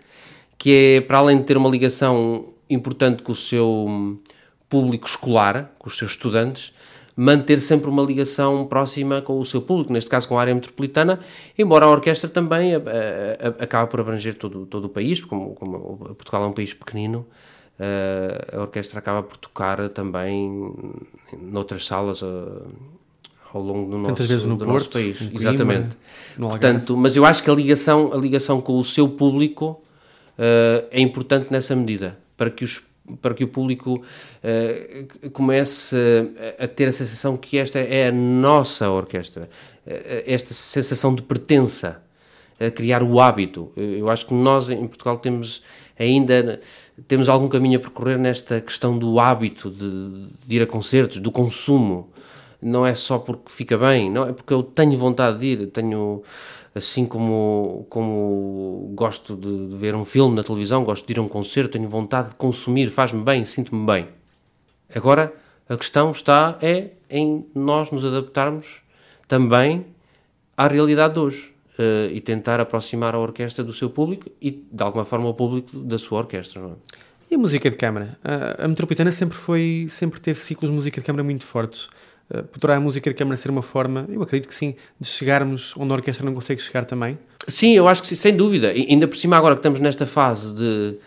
que 0.59 0.97
é, 0.97 1.01
para 1.01 1.19
além 1.19 1.39
de 1.39 1.45
ter 1.45 1.57
uma 1.57 1.69
ligação 1.69 2.47
importante 2.69 3.23
com 3.23 3.33
o 3.33 3.37
seu 3.37 4.19
público 4.69 5.07
escolar, 5.07 5.73
com 5.79 5.89
os 5.89 5.99
seus 5.99 6.13
estudantes, 6.13 6.73
manter 7.17 7.61
sempre 7.61 7.91
uma 7.91 8.03
ligação 8.03 8.67
próxima 8.67 9.21
com 9.21 9.39
o 9.39 9.45
seu 9.45 9.61
público, 9.61 9.93
neste 9.93 10.09
caso 10.09 10.29
com 10.29 10.39
a 10.39 10.41
área 10.41 10.55
metropolitana, 10.55 11.21
embora 11.59 11.85
a 11.85 11.89
orquestra 11.89 12.31
também 12.31 12.75
a, 12.75 12.79
a, 12.79 12.81
a, 12.81 13.65
acabe 13.65 13.91
por 13.91 14.01
abranger 14.01 14.35
todo, 14.35 14.65
todo 14.65 14.85
o 14.85 14.89
país, 14.89 15.23
como, 15.23 15.55
como 15.55 15.99
Portugal 16.15 16.45
é 16.45 16.47
um 16.47 16.53
país 16.53 16.73
pequenino, 16.73 17.27
eh, 17.79 18.49
a 18.53 18.61
orquestra 18.61 18.99
acaba 18.99 19.23
por 19.23 19.39
tocar 19.39 19.89
também 19.89 20.73
noutras 21.41 21.87
salas 21.87 22.23
eh, 22.23 22.27
ao 23.53 23.63
longo 23.63 23.91
do 23.91 23.99
nosso, 23.99 24.15
Tantas 24.15 24.27
vezes 24.27 24.45
no 24.45 24.57
do 24.57 24.65
Porto, 24.65 24.73
nosso 24.73 24.91
país. 24.91 25.19
Coimbra, 25.19 25.37
Exatamente. 25.37 25.97
Portanto, 26.37 26.97
mas 26.97 27.17
eu 27.17 27.25
acho 27.25 27.43
que 27.43 27.51
a 27.51 27.55
ligação, 27.55 28.13
a 28.13 28.17
ligação 28.17 28.61
com 28.61 28.79
o 28.79 28.85
seu 28.85 29.09
público 29.09 29.83
eh, 30.39 30.85
é 30.91 31.01
importante 31.01 31.51
nessa 31.51 31.77
medida, 31.77 32.19
para 32.37 32.51
que, 32.51 32.65
os, 32.65 32.83
para 33.21 33.35
que 33.35 33.45
o 33.45 33.49
público 33.49 34.03
eh, 34.43 35.07
comece 35.33 35.97
a, 36.59 36.65
a 36.65 36.69
ter 36.69 36.89
a 36.89 36.93
sensação 36.93 37.37
que 37.37 37.59
esta 37.59 37.79
é 37.79 38.09
a 38.09 38.13
nossa 38.13 38.89
orquestra, 38.89 39.51
eh, 39.87 40.25
esta 40.27 40.55
sensação 40.55 41.15
de 41.15 41.23
pertença, 41.23 42.03
a 42.59 42.71
criar 42.71 43.03
o 43.03 43.19
hábito. 43.19 43.73
Eu 43.75 44.11
acho 44.11 44.27
que 44.27 44.35
nós 44.35 44.69
em 44.69 44.87
Portugal 44.87 45.17
temos 45.17 45.63
ainda 45.99 46.61
temos 47.09 47.29
algum 47.29 47.49
caminho 47.49 47.79
a 47.79 47.81
percorrer 47.81 48.19
nesta 48.19 48.61
questão 48.61 48.99
do 48.99 49.19
hábito 49.19 49.71
de, 49.71 50.29
de 50.47 50.57
ir 50.57 50.63
a 50.63 50.67
concertos, 50.67 51.19
do 51.19 51.33
consumo 51.33 52.11
não 52.63 52.87
é 52.87 52.95
só 52.95 53.19
porque 53.19 53.51
fica 53.51 53.77
bem, 53.79 54.11
não 54.11 54.29
é 54.29 54.33
porque 54.33 54.53
eu 54.53 54.63
tenho 54.63 54.97
vontade 54.97 55.39
de 55.39 55.47
ir, 55.47 55.67
tenho 55.69 56.23
assim 56.75 57.07
como 57.07 57.87
como 57.89 58.93
gosto 58.95 59.37
de, 59.37 59.69
de 59.69 59.77
ver 59.77 59.95
um 59.95 60.05
filme 60.05 60.37
na 60.37 60.43
televisão, 60.43 60.85
gosto 60.85 61.07
de 61.07 61.13
ir 61.13 61.19
a 61.19 61.23
um 61.23 61.29
concerto, 61.29 61.71
tenho 61.71 61.89
vontade 61.89 62.31
de 62.31 62.35
consumir, 62.37 62.91
faz-me 62.91 63.23
bem, 63.23 63.45
sinto-me 63.45 63.85
bem. 63.85 64.09
Agora 64.95 65.33
a 65.69 65.77
questão 65.77 66.11
está 66.11 66.59
é 66.61 66.91
em 67.09 67.47
nós 67.55 67.91
nos 67.91 68.05
adaptarmos 68.05 68.83
também 69.27 69.87
à 70.57 70.67
realidade 70.67 71.15
de 71.15 71.21
hoje 71.21 71.55
eh, 71.79 72.11
e 72.13 72.21
tentar 72.21 72.61
aproximar 72.61 73.15
a 73.15 73.19
orquestra 73.19 73.65
do 73.65 73.73
seu 73.73 73.89
público 73.89 74.31
e 74.41 74.51
de 74.51 74.83
alguma 74.83 75.05
forma 75.05 75.29
o 75.29 75.35
público 75.35 75.79
da 75.79 75.99
sua 75.99 76.19
orquestra. 76.19 76.61
Não 76.61 76.73
é? 76.73 76.75
E 77.31 77.37
a 77.37 77.39
música 77.39 77.71
de 77.71 77.77
câmara? 77.77 78.19
A 78.59 78.67
Metropolitana 78.67 79.13
sempre 79.13 79.37
foi, 79.37 79.87
sempre 79.89 80.21
teve 80.21 80.41
ciclos 80.41 80.69
de 80.69 80.75
música 80.75 81.01
de 81.01 81.07
câmara 81.07 81.23
muito 81.23 81.45
fortes. 81.45 81.89
Uh, 82.33 82.45
poderá 82.45 82.77
a 82.77 82.81
música 82.81 83.11
de 83.11 83.17
câmara 83.17 83.37
ser 83.37 83.51
uma 83.51 83.63
forma, 83.63 84.07
eu 84.09 84.23
acredito 84.23 84.49
que 84.49 84.55
sim, 84.55 84.77
de 84.99 85.09
chegarmos 85.09 85.75
onde 85.77 85.93
a 85.93 85.97
orquestra 85.97 86.25
não 86.25 86.33
consegue 86.33 86.63
chegar 86.63 86.85
também? 86.85 87.19
Sim, 87.49 87.73
eu 87.73 87.89
acho 87.89 88.03
que 88.03 88.09
sim, 88.09 88.15
sem 88.15 88.37
dúvida. 88.37 88.73
E 88.73 88.87
ainda 88.89 89.09
por 89.09 89.17
cima, 89.17 89.37
agora 89.37 89.55
que 89.55 89.59
estamos 89.59 89.81
nesta 89.81 90.07
fase 90.07 90.55
de 90.55 90.99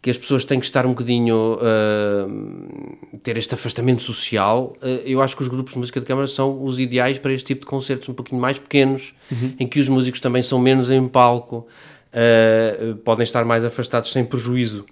que 0.00 0.10
as 0.10 0.16
pessoas 0.16 0.44
têm 0.44 0.60
que 0.60 0.66
estar 0.66 0.86
um 0.86 0.90
bocadinho 0.90 1.58
uh, 1.58 3.18
ter 3.22 3.36
este 3.36 3.54
afastamento 3.54 4.02
social, 4.02 4.76
uh, 4.80 4.86
eu 5.04 5.20
acho 5.20 5.36
que 5.36 5.42
os 5.42 5.48
grupos 5.48 5.72
de 5.72 5.80
música 5.80 5.98
de 5.98 6.06
câmara 6.06 6.28
são 6.28 6.64
os 6.64 6.78
ideais 6.78 7.18
para 7.18 7.32
este 7.32 7.46
tipo 7.46 7.62
de 7.62 7.66
concertos 7.66 8.08
um 8.08 8.14
pouquinho 8.14 8.40
mais 8.40 8.58
pequenos, 8.58 9.14
em 9.58 9.66
que 9.66 9.80
os 9.80 9.88
músicos 9.88 10.20
também 10.20 10.42
são 10.42 10.60
menos 10.60 10.88
em 10.88 11.06
palco, 11.08 11.66
uh, 12.12 12.94
podem 12.98 13.24
estar 13.24 13.44
mais 13.44 13.64
afastados 13.64 14.12
sem 14.12 14.24
prejuízo 14.24 14.86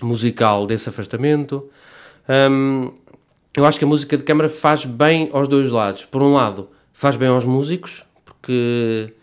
musical 0.00 0.66
desse 0.66 0.88
afastamento. 0.88 1.68
Um, 2.28 2.92
eu 3.56 3.64
acho 3.64 3.78
que 3.78 3.84
a 3.84 3.88
música 3.88 4.16
de 4.16 4.22
câmara 4.22 4.48
faz 4.50 4.84
bem 4.84 5.30
aos 5.32 5.48
dois 5.48 5.70
lados. 5.70 6.04
Por 6.04 6.22
um 6.22 6.34
lado, 6.34 6.68
faz 6.92 7.16
bem 7.16 7.28
aos 7.28 7.46
músicos, 7.46 8.04
porque, 8.24 9.14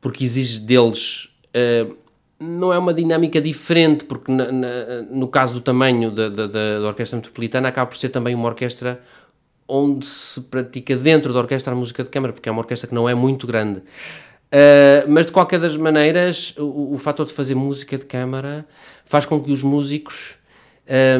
porque 0.00 0.24
exige 0.24 0.60
deles. 0.60 1.28
Uh, 1.48 1.96
não 2.38 2.72
é 2.72 2.78
uma 2.78 2.94
dinâmica 2.94 3.40
diferente, 3.40 4.04
porque 4.04 4.30
na, 4.30 4.50
na, 4.50 5.02
no 5.10 5.28
caso 5.28 5.54
do 5.54 5.60
tamanho 5.60 6.10
da, 6.10 6.28
da, 6.28 6.46
da, 6.46 6.88
Orquestra 6.88 7.16
Metropolitana, 7.16 7.68
acaba 7.68 7.88
por 7.90 7.96
ser 7.96 8.08
também 8.08 8.34
uma 8.34 8.46
orquestra 8.46 9.00
onde 9.66 10.06
se 10.06 10.40
pratica 10.42 10.96
dentro 10.96 11.32
da 11.32 11.40
orquestra 11.40 11.72
a 11.72 11.76
música 11.76 12.02
de 12.04 12.10
câmara, 12.10 12.32
porque 12.32 12.48
é 12.48 12.52
uma 12.52 12.60
orquestra 12.60 12.88
que 12.88 12.94
não 12.94 13.08
é 13.08 13.14
muito 13.14 13.46
grande. 13.46 13.80
Uh, 13.80 15.08
mas 15.08 15.26
de 15.26 15.32
qualquer 15.32 15.58
das 15.58 15.76
maneiras, 15.76 16.54
o, 16.56 16.94
o 16.94 16.98
fator 16.98 17.26
de 17.26 17.32
fazer 17.32 17.54
música 17.54 17.96
de 17.96 18.04
câmara 18.04 18.64
faz 19.04 19.26
com 19.26 19.42
que 19.42 19.50
os 19.50 19.62
músicos. 19.62 20.36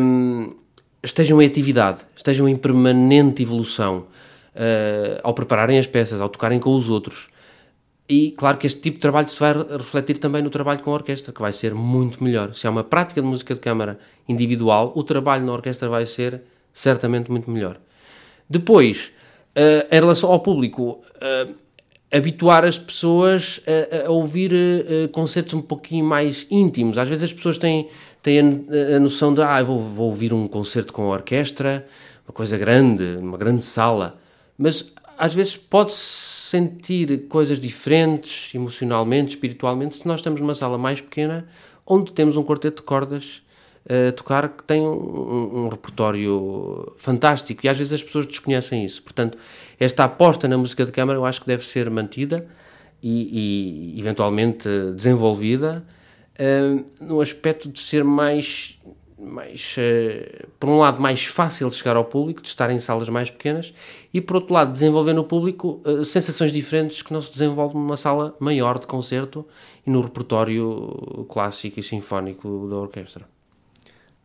Um, 0.01 0.62
estejam 1.03 1.41
em 1.43 1.47
atividade, 1.47 2.01
estejam 2.17 2.49
em 2.49 2.57
permanente 2.57 3.43
evolução 3.43 4.07
uh, 4.55 5.21
ao 5.23 5.35
prepararem 5.35 5.79
as 5.79 5.87
peças, 5.87 6.21
ao 6.21 6.29
tocarem 6.29 6.61
com 6.61 6.71
os 6.71 6.89
outros. 6.89 7.29
E 8.09 8.33
claro 8.33 8.59
que 8.59 8.67
este 8.67 8.81
tipo 8.81 8.97
de 8.97 9.01
trabalho 9.01 9.29
se 9.29 9.39
vai 9.41 9.53
refletir 9.53 10.19
também 10.19 10.43
no 10.43 10.51
trabalho 10.51 10.81
com 10.81 10.91
a 10.91 10.95
orquestra, 10.95 11.33
que 11.33 11.41
vai 11.41 11.53
ser 11.53 11.75
muito 11.75 12.23
melhor. 12.23 12.55
Se 12.55 12.67
há 12.67 12.71
uma 12.71 12.85
prática 12.85 13.23
de 13.23 13.27
música 13.27 13.55
de 13.55 13.61
câmara 13.61 13.99
individual, 14.29 14.93
o 14.95 15.03
trabalho 15.03 15.47
na 15.47 15.53
orquestra 15.53 15.89
vai 15.89 16.05
ser 16.05 16.43
certamente 16.73 17.31
muito 17.31 17.51
melhor. 17.51 17.79
Depois, 18.49 19.13
uh, 19.57 19.87
em 19.91 20.01
relação 20.01 20.31
ao 20.31 20.41
público, 20.41 21.01
uh, 21.17 21.55
habituar 22.13 22.65
as 22.65 22.79
pessoas 22.79 23.61
a, 23.67 24.09
a 24.09 24.11
ouvir 24.11 24.53
uh, 24.53 25.09
concertos 25.09 25.55
um 25.55 25.63
pouquinho 25.63 26.05
mais 26.05 26.47
íntimos. 26.51 26.99
Às 26.99 27.09
vezes 27.09 27.25
as 27.25 27.33
pessoas 27.33 27.57
têm, 27.57 27.89
têm 28.23 28.39
a, 28.39 28.97
a 28.97 29.01
noção 29.01 29.35
de 29.35 29.43
ah, 29.43 29.63
vou, 29.63 29.81
vou, 29.81 30.09
ouvir 30.09 30.33
um 30.33 30.47
concerto 30.47 30.93
com 30.93 31.03
a 31.05 31.15
orquestra, 31.15 31.87
uma 32.27 32.33
coisa 32.33 32.57
grande, 32.57 33.17
uma 33.21 33.37
grande 33.37 33.63
sala, 33.63 34.19
mas 34.57 34.93
às 35.19 35.35
vezes 35.35 35.57
pode-se 35.57 35.99
sentir 35.99 37.27
coisas 37.29 37.59
diferentes 37.59 38.55
emocionalmente, 38.55 39.31
espiritualmente, 39.31 39.97
se 39.97 40.07
nós 40.07 40.21
estamos 40.21 40.41
numa 40.41 40.55
sala 40.55 40.79
mais 40.79 41.01
pequena, 41.01 41.47
onde 41.87 42.13
temos 42.13 42.37
um 42.37 42.43
quarteto 42.43 42.83
de 42.83 42.83
cordas 42.83 43.43
a 43.89 44.11
uh, 44.11 44.13
tocar 44.13 44.49
que 44.49 44.63
tem 44.63 44.81
um, 44.81 45.65
um, 45.65 45.69
repertório 45.69 46.95
fantástico 46.97 47.67
e 47.67 47.69
às 47.69 47.77
vezes 47.77 47.93
as 47.93 48.03
pessoas 48.03 48.27
desconhecem 48.27 48.85
isso. 48.85 49.03
Portanto, 49.03 49.37
esta 49.79 50.05
aposta 50.05 50.47
na 50.47 50.57
música 50.57 50.85
de 50.87 50.93
câmara 50.93 51.19
eu 51.19 51.25
acho 51.25 51.41
que 51.41 51.47
deve 51.49 51.65
ser 51.65 51.91
mantida 51.91 52.47
e, 53.03 53.95
e 53.97 54.01
eventualmente 54.01 54.69
desenvolvida 54.95 55.85
no 57.01 57.21
aspecto 57.21 57.69
de 57.69 57.81
ser 57.81 58.03
mais, 58.05 58.79
mais 59.19 59.77
uh, 59.77 60.49
por 60.59 60.69
um 60.69 60.79
lado, 60.79 61.01
mais 61.01 61.25
fácil 61.25 61.69
de 61.69 61.75
chegar 61.77 61.97
ao 61.97 62.05
público, 62.05 62.43
de 62.43 62.49
estar 62.49 62.71
em 62.71 62.79
salas 62.79 63.09
mais 63.09 63.31
pequenas 63.31 63.73
e 64.13 64.21
por 64.21 64.37
outro 64.37 64.55
lado, 64.55 64.73
desenvolver 64.73 65.13
no 65.13 65.25
público 65.25 65.81
uh, 65.85 66.05
sensações 66.05 66.53
diferentes 66.53 67.03
que 67.03 67.13
não 67.13 67.21
se 67.21 67.31
desenvolvem 67.31 67.81
numa 67.81 67.97
sala 67.97 68.35
maior 68.41 68.79
de 68.79 68.87
concerto 68.87 69.47
e 69.87 69.91
no 69.91 70.01
repertório 70.01 71.27
clássico 71.29 71.79
e 71.79 71.83
sinfónico 71.83 72.69
da 72.69 72.77
orquestra. 72.77 73.27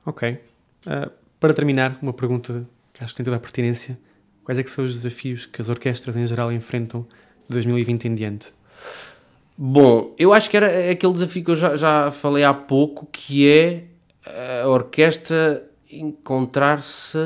Ok. 0.06 0.40
Uh, 0.86 1.12
para 1.40 1.54
terminar, 1.54 2.00
uma 2.02 2.14
pergunta 2.14 2.68
que 2.94 3.04
acho 3.04 3.14
que 3.14 3.18
tem 3.18 3.26
toda 3.26 3.38
a 3.38 3.40
pertinência. 3.40 4.00
Quais 4.44 4.58
é 4.58 4.64
que 4.64 4.72
são 4.72 4.86
os 4.86 4.94
desafios 4.94 5.46
que 5.46 5.62
as 5.62 5.70
orquestras 5.70 6.16
em 6.16 6.26
geral 6.26 6.52
enfrentam 6.52 7.06
de 7.48 7.54
2020 7.54 8.06
em 8.06 8.16
diante? 8.16 8.52
Bom, 9.58 10.14
eu 10.20 10.34
acho 10.34 10.50
que 10.50 10.58
era 10.58 10.92
aquele 10.92 11.14
desafio 11.14 11.44
que 11.44 11.52
eu 11.52 11.56
já, 11.56 11.76
já 11.76 12.12
falei 12.12 12.44
há 12.44 12.54
pouco, 12.54 13.08
que 13.12 13.50
é 13.50 13.86
a 14.64 14.68
orquestra 14.68 15.64
encontrar-se 15.90 17.18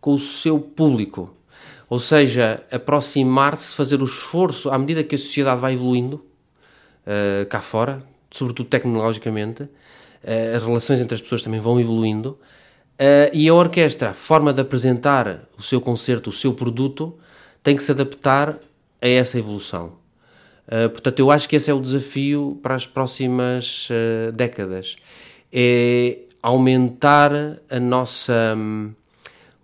com 0.00 0.14
o 0.14 0.18
seu 0.18 0.58
público. 0.58 1.34
Ou 1.88 2.00
seja, 2.00 2.62
aproximar-se, 2.70 3.74
fazer 3.74 4.02
o 4.02 4.04
esforço, 4.04 4.70
à 4.70 4.78
medida 4.78 5.04
que 5.04 5.14
a 5.14 5.18
sociedade 5.18 5.60
vai 5.60 5.74
evoluindo, 5.74 6.24
uh, 7.06 7.46
cá 7.46 7.60
fora, 7.60 8.02
sobretudo 8.30 8.68
tecnologicamente, 8.68 9.62
uh, 9.62 10.56
as 10.56 10.62
relações 10.62 11.00
entre 11.00 11.14
as 11.14 11.22
pessoas 11.22 11.42
também 11.42 11.60
vão 11.60 11.80
evoluindo, 11.80 12.38
uh, 13.00 13.30
e 13.32 13.48
a 13.48 13.54
orquestra, 13.54 14.10
a 14.10 14.14
forma 14.14 14.52
de 14.52 14.60
apresentar 14.60 15.48
o 15.56 15.62
seu 15.62 15.80
concerto, 15.80 16.30
o 16.30 16.32
seu 16.32 16.52
produto, 16.52 17.16
tem 17.62 17.76
que 17.76 17.82
se 17.82 17.92
adaptar 17.92 18.58
a 19.00 19.08
essa 19.08 19.38
evolução. 19.38 20.05
Uh, 20.66 20.90
portanto, 20.90 21.18
eu 21.20 21.30
acho 21.30 21.48
que 21.48 21.56
esse 21.56 21.70
é 21.70 21.74
o 21.74 21.80
desafio 21.80 22.58
para 22.62 22.74
as 22.74 22.86
próximas 22.86 23.88
uh, 23.90 24.32
décadas. 24.32 24.96
É 25.52 26.18
aumentar 26.42 27.32
a 27.68 27.80
nossa, 27.80 28.54
um, 28.56 28.92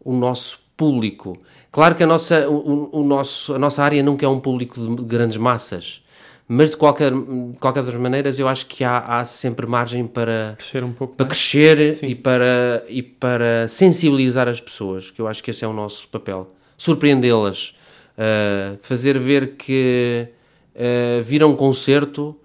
o 0.04 0.12
nosso 0.16 0.58
público. 0.76 1.38
Claro 1.70 1.94
que 1.94 2.02
a 2.02 2.06
nossa, 2.06 2.48
o, 2.48 3.00
o, 3.00 3.04
nosso, 3.04 3.54
a 3.54 3.58
nossa 3.58 3.84
área 3.84 4.02
nunca 4.02 4.26
é 4.26 4.28
um 4.28 4.40
público 4.40 4.80
de 4.80 5.04
grandes 5.04 5.36
massas, 5.36 6.02
mas 6.48 6.70
de 6.70 6.76
qualquer, 6.76 7.12
de 7.12 7.56
qualquer 7.60 7.84
das 7.84 7.94
maneiras 7.94 8.38
eu 8.38 8.48
acho 8.48 8.66
que 8.66 8.82
há, 8.82 8.98
há 8.98 9.24
sempre 9.24 9.64
margem 9.64 10.06
para 10.08 10.54
crescer 10.58 10.82
um 10.82 10.92
pouco 10.92 11.14
para 11.14 11.24
mais. 11.26 11.38
crescer 11.38 12.02
e 12.02 12.16
para, 12.16 12.84
e 12.88 13.00
para 13.00 13.68
sensibilizar 13.68 14.48
as 14.48 14.60
pessoas, 14.60 15.10
que 15.10 15.20
eu 15.20 15.28
acho 15.28 15.40
que 15.40 15.52
esse 15.52 15.64
é 15.64 15.68
o 15.68 15.72
nosso 15.72 16.08
papel. 16.08 16.52
Surpreendê-las, 16.76 17.76
uh, 18.18 18.76
fazer 18.82 19.20
ver 19.20 19.56
que 19.56 20.26
uh, 20.74 21.22
vir 21.22 21.42
a 21.42 21.46
um 21.46 21.56
concerto 21.56 22.36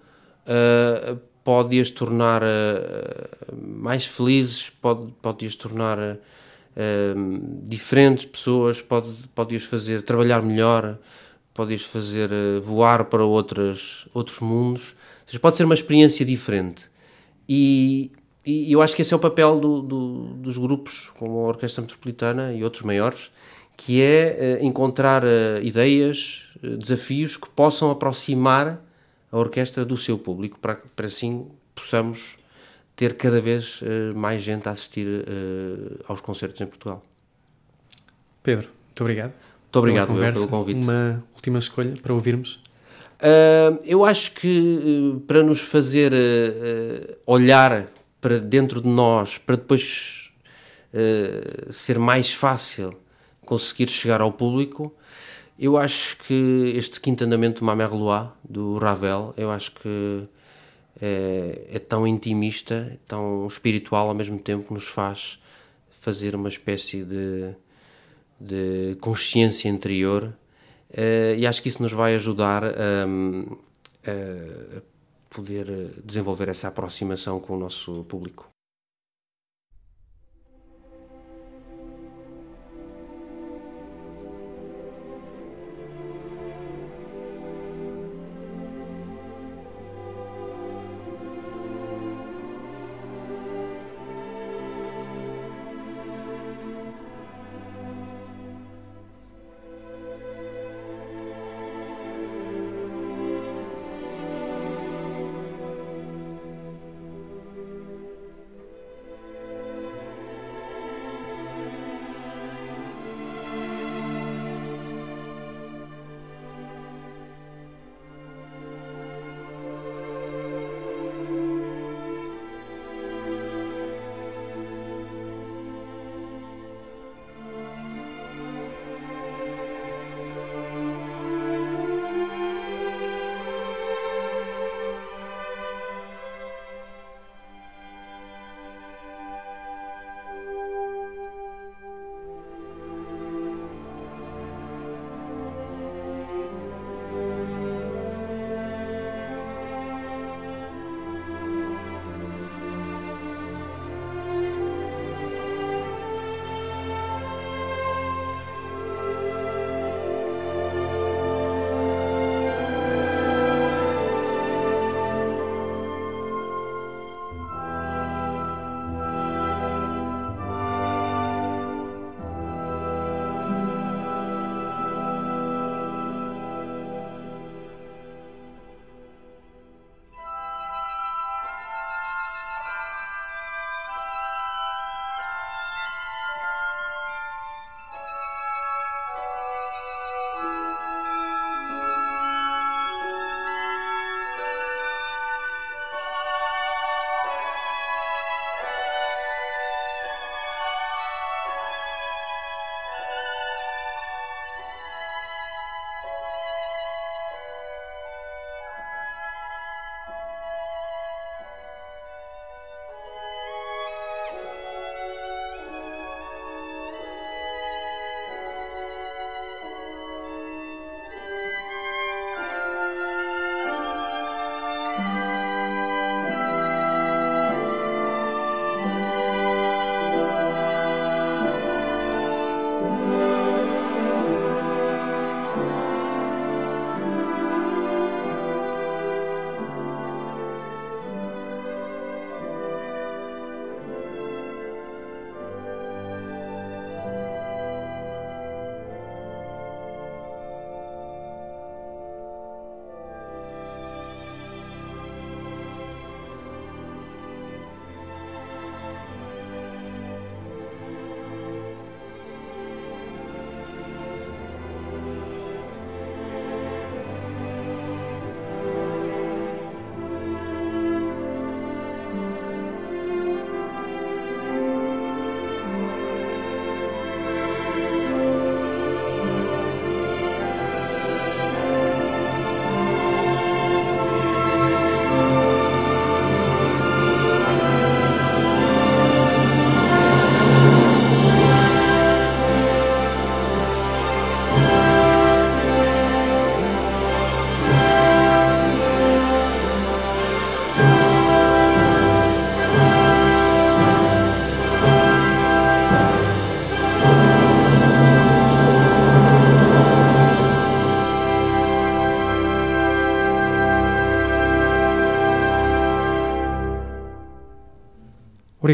uh, 0.45 1.17
pode-as 1.43 1.89
tornar 1.91 2.41
mais 3.55 4.05
felizes, 4.05 4.69
pode, 4.69 5.13
pode-as 5.21 5.55
tornar 5.55 5.97
diferentes 7.63 8.25
pessoas, 8.25 8.81
pode, 8.81 9.09
pode-as 9.33 9.63
fazer 9.63 10.01
trabalhar 10.01 10.41
melhor, 10.41 10.99
pode-as 11.53 11.83
fazer 11.83 12.29
voar 12.61 13.05
para 13.05 13.23
outras, 13.23 14.09
outros 14.13 14.41
mundos. 14.41 14.89
Ou 14.89 15.27
seja, 15.27 15.39
pode 15.39 15.55
ser 15.55 15.63
uma 15.63 15.73
experiência 15.73 16.25
diferente. 16.25 16.83
E, 17.47 18.11
e 18.45 18.71
eu 18.71 18.81
acho 18.81 18.93
que 18.93 19.01
esse 19.01 19.13
é 19.13 19.17
o 19.17 19.19
papel 19.19 19.57
do, 19.57 19.81
do, 19.81 20.23
dos 20.33 20.57
grupos, 20.57 21.11
como 21.17 21.45
a 21.45 21.47
Orquestra 21.47 21.81
Metropolitana 21.81 22.51
e 22.51 22.61
outros 22.61 22.83
maiores, 22.83 23.31
que 23.77 24.01
é 24.01 24.59
uh, 24.59 24.65
encontrar 24.65 25.23
uh, 25.23 25.61
ideias, 25.61 26.49
uh, 26.63 26.75
desafios 26.75 27.37
que 27.37 27.47
possam 27.47 27.91
aproximar 27.91 28.81
a 29.31 29.37
orquestra 29.37 29.85
do 29.85 29.97
seu 29.97 30.17
público, 30.17 30.57
para, 30.59 30.81
para 30.95 31.05
assim 31.05 31.47
possamos 31.75 32.37
ter 32.95 33.13
cada 33.13 33.39
vez 33.39 33.83
mais 34.15 34.41
gente 34.41 34.67
a 34.67 34.71
assistir 34.71 35.05
aos 36.07 36.19
concertos 36.19 36.59
em 36.61 36.65
Portugal. 36.65 37.03
Pedro, 38.41 38.69
muito 38.87 39.01
obrigado. 39.01 39.33
Muito 39.61 39.75
obrigado 39.77 40.07
conversa, 40.07 40.39
pelo 40.39 40.47
convite. 40.47 40.81
Uma 40.81 41.23
última 41.35 41.59
escolha 41.59 41.93
para 42.01 42.11
ouvirmos? 42.13 42.59
eu 43.83 44.03
acho 44.03 44.31
que 44.31 45.21
para 45.27 45.43
nos 45.43 45.59
fazer 45.59 46.11
olhar 47.27 47.85
para 48.19 48.39
dentro 48.39 48.81
de 48.81 48.89
nós, 48.89 49.37
para 49.37 49.57
depois 49.57 50.31
ser 51.69 51.99
mais 51.99 52.33
fácil 52.33 52.97
conseguir 53.47 53.89
chegar 53.89 54.21
ao 54.21 54.31
público. 54.31 54.93
Eu 55.57 55.75
acho 55.75 56.17
que 56.17 56.73
este 56.75 57.01
quinto 57.01 57.23
andamento 57.23 57.61
do 57.61 57.65
Mamerlois, 57.65 58.29
do 58.47 58.77
Ravel, 58.77 59.33
eu 59.35 59.49
acho 59.49 59.71
que 59.71 60.27
é, 61.01 61.67
é, 61.73 61.79
tão 61.79 62.07
intimista, 62.07 62.99
tão 63.07 63.47
espiritual 63.47 64.09
ao 64.09 64.15
mesmo 64.15 64.39
tempo, 64.39 64.67
que 64.67 64.73
nos 64.73 64.87
faz 64.87 65.39
fazer 65.99 66.35
uma 66.35 66.49
espécie 66.49 67.03
de, 67.03 67.53
de 68.39 68.97
consciência 69.01 69.67
interior 69.67 70.23
uh, 70.91 71.35
e 71.37 71.45
acho 71.45 71.61
que 71.61 71.69
isso 71.69 71.81
nos 71.81 71.91
vai 71.91 72.15
ajudar 72.15 72.63
a, 72.63 72.69
a 74.05 74.81
poder 75.29 75.67
desenvolver 76.03 76.49
essa 76.49 76.67
aproximação 76.67 77.39
com 77.39 77.55
o 77.55 77.59
nosso 77.59 78.03
público. 78.05 78.56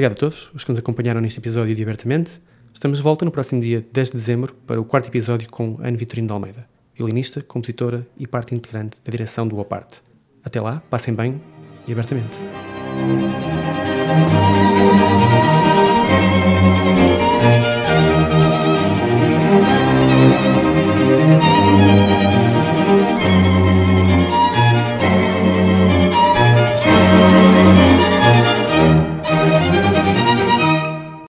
Obrigado 0.04 0.18
a 0.18 0.20
todos 0.20 0.52
os 0.54 0.66
que 0.66 0.70
nos 0.70 0.80
acompanharam 0.80 1.22
neste 1.22 1.40
episódio 1.40 1.74
de 1.74 1.82
Abertamente. 1.82 2.34
Estamos 2.74 2.98
de 2.98 3.04
volta 3.06 3.24
no 3.24 3.32
próximo 3.32 3.62
dia 3.62 3.86
10 3.94 4.10
de 4.10 4.14
dezembro 4.16 4.54
para 4.68 4.78
o 4.78 4.84
quarto 4.84 5.08
episódio 5.08 5.50
com 5.50 5.78
Ana 5.80 5.96
Vitorino 5.96 6.28
de 6.28 6.34
Almeida, 6.34 6.68
violinista, 6.94 7.42
compositora 7.42 8.06
e 8.18 8.28
parte 8.28 8.54
integrante 8.54 8.98
da 9.02 9.10
direção 9.10 9.48
do 9.48 9.58
Oparte. 9.60 10.02
Até 10.44 10.60
lá, 10.60 10.84
passem 10.90 11.14
bem 11.14 11.42
e 11.88 11.94
abertamente. 11.94 12.36